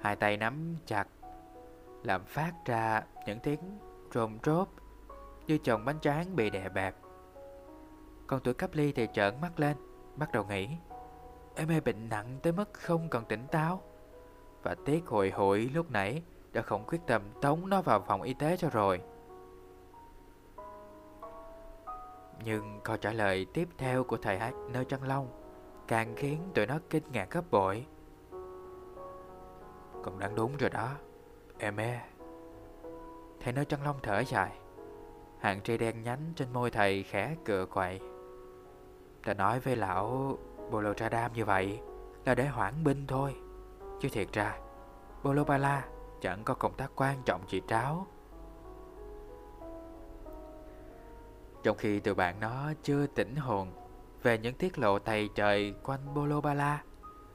[0.00, 1.08] Hai tay nắm chặt,
[2.02, 3.78] làm phát ra những tiếng
[4.14, 4.68] rôm rốp
[5.46, 6.94] như chồng bánh tráng bị đè bẹp.
[8.26, 9.76] Còn tuổi cấp ly thì trợn mắt lên,
[10.16, 10.68] bắt đầu nghĩ
[11.56, 13.82] em mê bệnh nặng tới mức không còn tỉnh táo.
[14.62, 18.34] Và tiếc hồi hội lúc nãy đã không quyết tâm tống nó vào phòng y
[18.34, 19.02] tế cho rồi.
[22.44, 24.38] Nhưng câu trả lời tiếp theo của thầy
[24.72, 25.28] Nơ Trăng Long
[25.88, 27.86] càng khiến tụi nó kinh ngạc gấp bội.
[30.02, 30.88] Còn đáng đúng rồi đó,
[31.58, 32.04] em e.
[33.40, 34.52] Thầy nơi Trăng Long thở dài,
[35.40, 38.00] hàng tri đen nhánh trên môi thầy khẽ cựa quậy.
[39.24, 40.38] Ta nói với lão
[40.70, 41.80] Bolotradam như vậy
[42.24, 43.34] là để hoãn binh thôi,
[44.00, 44.58] chứ thiệt ra
[45.22, 45.84] Bolobala
[46.22, 48.06] chẳng có công tác quan trọng gì tráo.
[51.62, 53.72] Trong khi tụi bạn nó chưa tỉnh hồn
[54.22, 56.82] về những tiết lộ tày trời quanh Bolobala,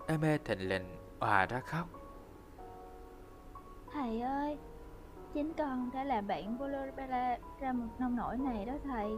[0.07, 1.87] Eme thịnh lình òa ra khóc.
[3.93, 4.57] Thầy ơi,
[5.33, 9.11] chính con đã làm bạn Bolobala ra một nông nổi này đó thầy.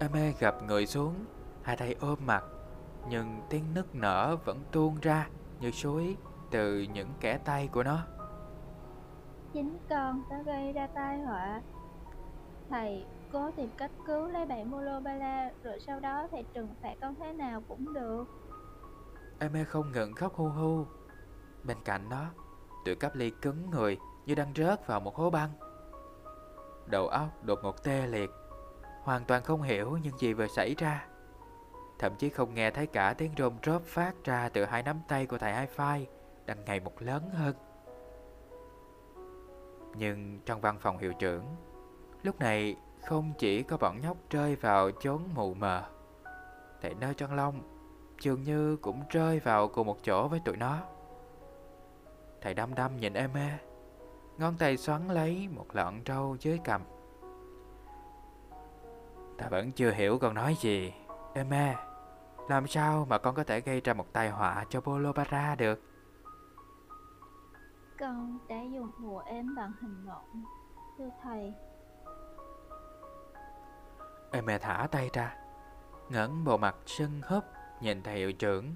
[0.00, 1.14] Eme gặp người xuống,
[1.62, 2.44] hai tay ôm mặt,
[3.08, 5.28] nhưng tiếng nức nở vẫn tuôn ra
[5.60, 6.16] như suối
[6.50, 7.98] từ những kẻ tay của nó.
[9.52, 11.60] Chính con đã gây ra tai họa.
[12.70, 17.14] Thầy cố tìm cách cứu lấy bạn Molobala rồi sau đó thầy trừng phạt con
[17.20, 18.24] thế nào cũng được.
[19.38, 20.84] Eme không ngừng khóc hu hu.
[21.64, 22.26] Bên cạnh đó,
[22.84, 25.50] tụi cắp ly cứng người như đang rớt vào một hố băng.
[26.86, 28.30] Đầu óc đột ngột tê liệt,
[29.02, 31.06] hoàn toàn không hiểu những gì vừa xảy ra.
[31.98, 35.26] Thậm chí không nghe thấy cả tiếng rôm rốp phát ra từ hai nắm tay
[35.26, 36.06] của thầy hai phai
[36.50, 37.54] đang ngày một lớn hơn.
[39.96, 41.44] Nhưng trong văn phòng hiệu trưởng,
[42.22, 45.82] lúc này không chỉ có bọn nhóc rơi vào chốn mù mờ,
[46.80, 47.60] thầy nơi chân long
[48.20, 50.78] dường như cũng rơi vào cùng một chỗ với tụi nó.
[52.40, 53.50] Thầy đăm đăm nhìn em mê,
[54.38, 56.82] ngón tay xoắn lấy một lọn trâu dưới cầm.
[59.38, 60.92] Ta vẫn chưa hiểu con nói gì,
[61.34, 61.86] Emma.
[62.48, 65.89] Làm sao mà con có thể gây ra một tai họa cho Bolobara được?
[68.00, 70.44] Con đã dùng bùa ếm bằng hình nộm,
[70.98, 71.54] thưa thầy.
[74.32, 75.36] Emma thả tay ra,
[76.08, 77.44] ngẩng bộ mặt sưng húp
[77.80, 78.74] nhìn thầy hiệu trưởng.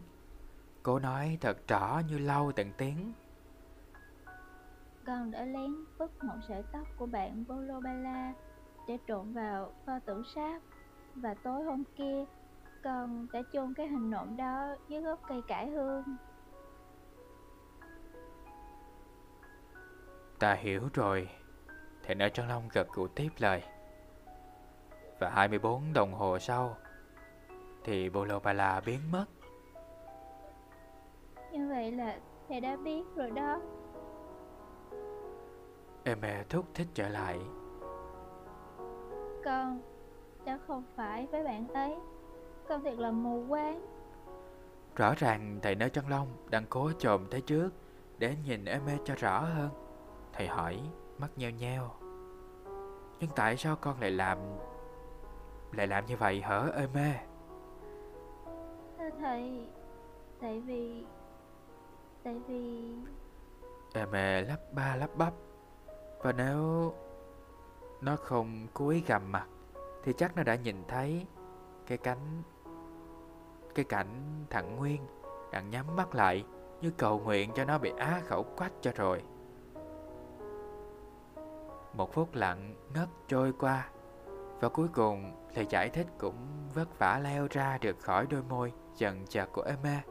[0.82, 3.12] Cô nói thật rõ như lâu từng tiếng.
[5.06, 8.32] Con đã lén vứt một sợi tóc của bạn Bolobala
[8.88, 10.62] để trộn vào kho tử sát
[11.14, 12.24] và tối hôm kia
[12.84, 16.04] con đã chôn cái hình nộm đó dưới gốc cây cải hương
[20.38, 21.28] Ta hiểu rồi.
[22.02, 23.62] Thầy nợ Trân Long gật gù tiếp lời.
[25.18, 26.76] Và 24 đồng hồ sau
[27.84, 29.24] Thì Bolobala biến mất.
[31.52, 32.18] Như vậy là
[32.48, 33.60] thầy đã biết rồi đó.
[36.04, 36.18] Em
[36.48, 37.38] thúc thích trở lại.
[39.44, 39.80] Con
[40.44, 41.96] đã không phải với bạn ấy.
[42.68, 43.86] Con thiệt là mù quáng.
[44.96, 47.70] Rõ ràng thầy nơ chân lông đang cố trồm tới trước
[48.18, 49.83] Để nhìn em cho rõ hơn
[50.36, 50.80] Thầy hỏi
[51.18, 51.90] mắt nheo nheo
[53.20, 54.38] Nhưng tại sao con lại làm
[55.72, 57.12] Lại làm như vậy hở ê mê
[58.98, 59.66] Thưa thầy
[60.40, 61.04] Tại vì
[62.24, 62.94] Tại vì
[63.94, 65.32] Em mê lắp ba lắp bắp
[66.22, 66.92] Và nếu
[68.00, 69.46] Nó không cúi gằm mặt
[70.04, 71.26] Thì chắc nó đã nhìn thấy
[71.86, 72.42] Cái cánh
[73.74, 75.06] Cái cảnh thằng Nguyên
[75.52, 76.44] Đang nhắm mắt lại
[76.80, 79.22] Như cầu nguyện cho nó bị á khẩu quách cho rồi
[81.96, 83.88] một phút lặng ngất trôi qua
[84.60, 88.72] Và cuối cùng lời giải thích cũng vất vả leo ra được khỏi đôi môi
[88.96, 90.02] dần chật của Emma.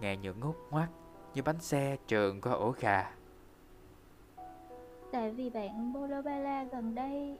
[0.00, 0.88] Nghe những ngút ngoắt
[1.34, 3.12] như bánh xe trường qua ổ gà.
[5.12, 7.38] Tại vì bạn Bolobala gần đây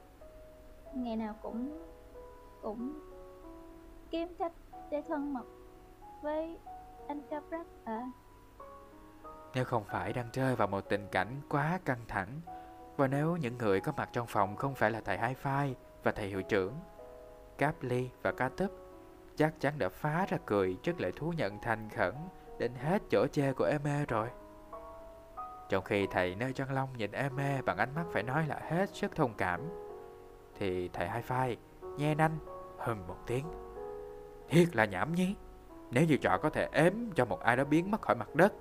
[0.93, 1.87] Ngày nào cũng
[2.61, 2.99] Cũng
[4.09, 4.51] Kiếm cách
[4.89, 5.45] để thân mật
[6.21, 6.57] Với
[7.07, 8.11] anh Caprak à?
[9.55, 12.41] Nếu không phải đang rơi vào một tình cảnh quá căng thẳng
[12.99, 16.11] và nếu những người có mặt trong phòng không phải là thầy Hai Phai và
[16.11, 16.73] thầy hiệu trưởng,
[17.57, 18.71] Caply và Ca Túp
[19.35, 22.13] chắc chắn đã phá ra cười trước lời thú nhận thành khẩn
[22.57, 24.27] đến hết chỗ chê của Eme rồi.
[25.69, 28.89] Trong khi thầy nơi Trăng Long nhìn Eme bằng ánh mắt phải nói là hết
[28.89, 29.61] sức thông cảm,
[30.57, 31.57] thì thầy Hai Phai
[31.97, 32.37] nhe nanh
[32.77, 33.45] hừm một tiếng.
[34.49, 35.35] Thiệt là nhảm nhí.
[35.91, 38.53] Nếu như trò có thể ếm cho một ai đó biến mất khỏi mặt đất,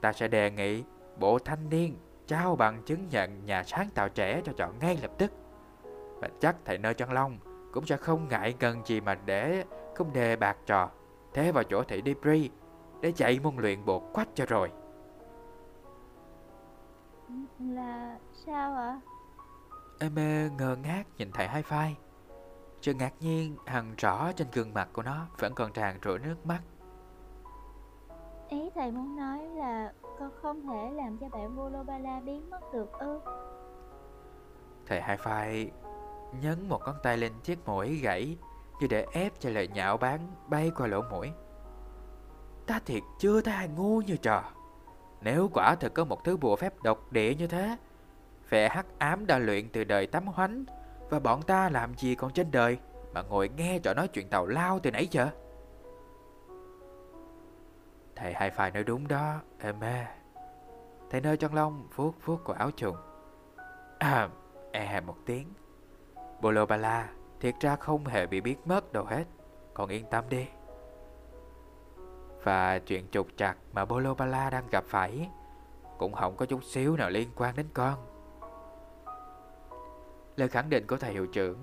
[0.00, 0.84] ta sẽ đề nghị
[1.18, 1.96] bộ thanh niên
[2.28, 5.32] trao bằng chứng nhận nhà sáng tạo trẻ cho chọn ngay lập tức.
[6.20, 7.38] Và chắc thầy nơi chân long
[7.72, 9.64] cũng sẽ không ngại ngần gì mà để
[9.94, 10.90] không đề bạc trò
[11.34, 12.50] thế vào chỗ thầy Debris
[13.00, 14.70] để chạy môn luyện bộ quách cho rồi.
[17.58, 19.00] Là sao ạ?
[20.00, 20.14] Em
[20.56, 21.96] ngơ ngác nhìn thầy hai phai.
[22.80, 26.46] Sự ngạc nhiên hằn rõ trên gương mặt của nó vẫn còn tràn rủi nước
[26.46, 26.60] mắt.
[28.48, 32.92] Ý thầy muốn nói là con không thể làm cho bạn Volobala biến mất được
[32.92, 33.20] ư
[34.86, 35.70] Thầy hai phai
[36.40, 38.36] nhấn một ngón tay lên chiếc mũi gãy
[38.80, 41.30] như để ép cho lời nhạo báng bay qua lỗ mũi.
[42.66, 44.44] Ta thiệt chưa thấy ngu như trò.
[45.20, 47.76] Nếu quả thật có một thứ bùa phép độc địa như thế,
[48.48, 50.64] vẻ hắc ám đã luyện từ đời tắm hoánh
[51.10, 52.78] và bọn ta làm gì còn trên đời
[53.14, 55.28] mà ngồi nghe trò nói chuyện tàu lao từ nãy giờ.
[58.20, 60.04] Thầy hai phai nói đúng đó, em mê.
[61.10, 62.96] Thầy nơi chân lông vuốt vuốt của áo trùng.
[63.98, 64.28] À,
[64.72, 65.48] e một tiếng.
[66.40, 67.08] Bolo Bala
[67.40, 69.24] thiệt ra không hề bị biết mất đâu hết.
[69.74, 70.46] Còn yên tâm đi.
[72.42, 75.30] Và chuyện trục trặc mà Bolo Bala đang gặp phải
[75.98, 77.94] cũng không có chút xíu nào liên quan đến con.
[80.36, 81.58] Lời khẳng định của thầy hiệu trưởng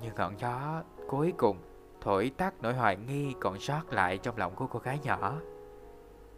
[0.00, 1.56] như ngọn gió cuối cùng
[2.00, 5.34] thổi tắt nỗi hoài nghi còn sót lại trong lòng của cô gái nhỏ.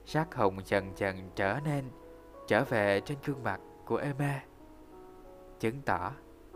[0.05, 1.85] Sắc hồng dần dần trở nên,
[2.47, 4.45] Trở về trên gương mặt của Emma.
[5.61, 6.13] Chứng tỏ,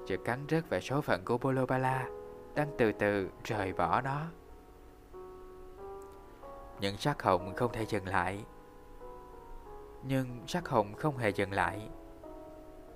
[0.07, 2.09] Sự cắn rứt về số phận của Bolobala
[2.55, 4.20] Đang từ từ rời bỏ nó.
[6.80, 8.44] Những sắc hồng không thể dừng lại.
[10.03, 11.88] Nhưng sắc hồng không hề dừng lại.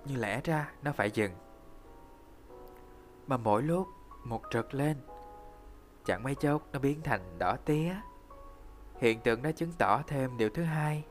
[0.05, 1.33] Như lẽ ra, nó phải dừng.
[3.27, 3.87] Mà mỗi lúc,
[4.25, 4.97] một trật lên.
[6.05, 7.95] Chẳng mấy chốc, nó biến thành đỏ tía.
[9.01, 11.05] Hiện tượng đã chứng tỏ thêm điều thứ hai.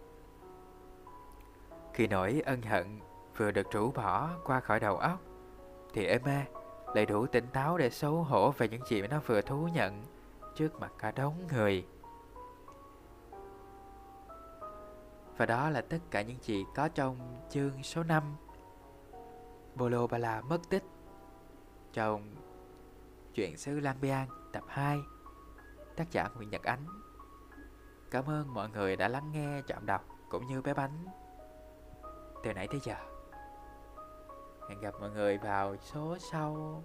[1.94, 3.00] Khi nỗi ân hận
[3.38, 5.20] vừa được rũ bỏ qua khỏi đầu óc,
[5.94, 6.46] thì Emma
[6.94, 10.04] lại đủ tỉnh táo để xấu hổ về những gì nó vừa thú nhận
[10.56, 11.86] trước mặt cả đống người.
[15.38, 17.18] Và đó là tất cả những gì có trong
[17.50, 18.24] chương số 5
[19.76, 20.84] Bolo Bala mất tích
[21.94, 22.36] trong
[23.34, 25.00] Chuyện xứ Lang Biang tập 2
[25.96, 26.86] Tác giả Nguyễn Nhật Ánh
[28.12, 31.05] Cảm ơn mọi người đã lắng nghe chạm đọc cũng như bé bánh.
[32.43, 32.95] Từ nãy tới giờ,
[34.70, 36.84] Hẹn gặp mọi người vào số sau.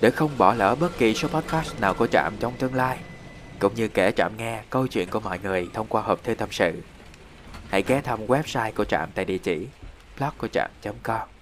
[0.00, 2.98] Để không bỏ lỡ bất kỳ số podcast nào của Trạm trong tương lai,
[3.58, 6.48] Cũng như kể Trạm nghe câu chuyện của mọi người thông qua hộp thư tâm
[6.52, 6.82] sự,
[7.68, 9.68] Hãy ghé thăm website của Trạm tại địa chỉ
[10.18, 11.39] blog của Trạm.com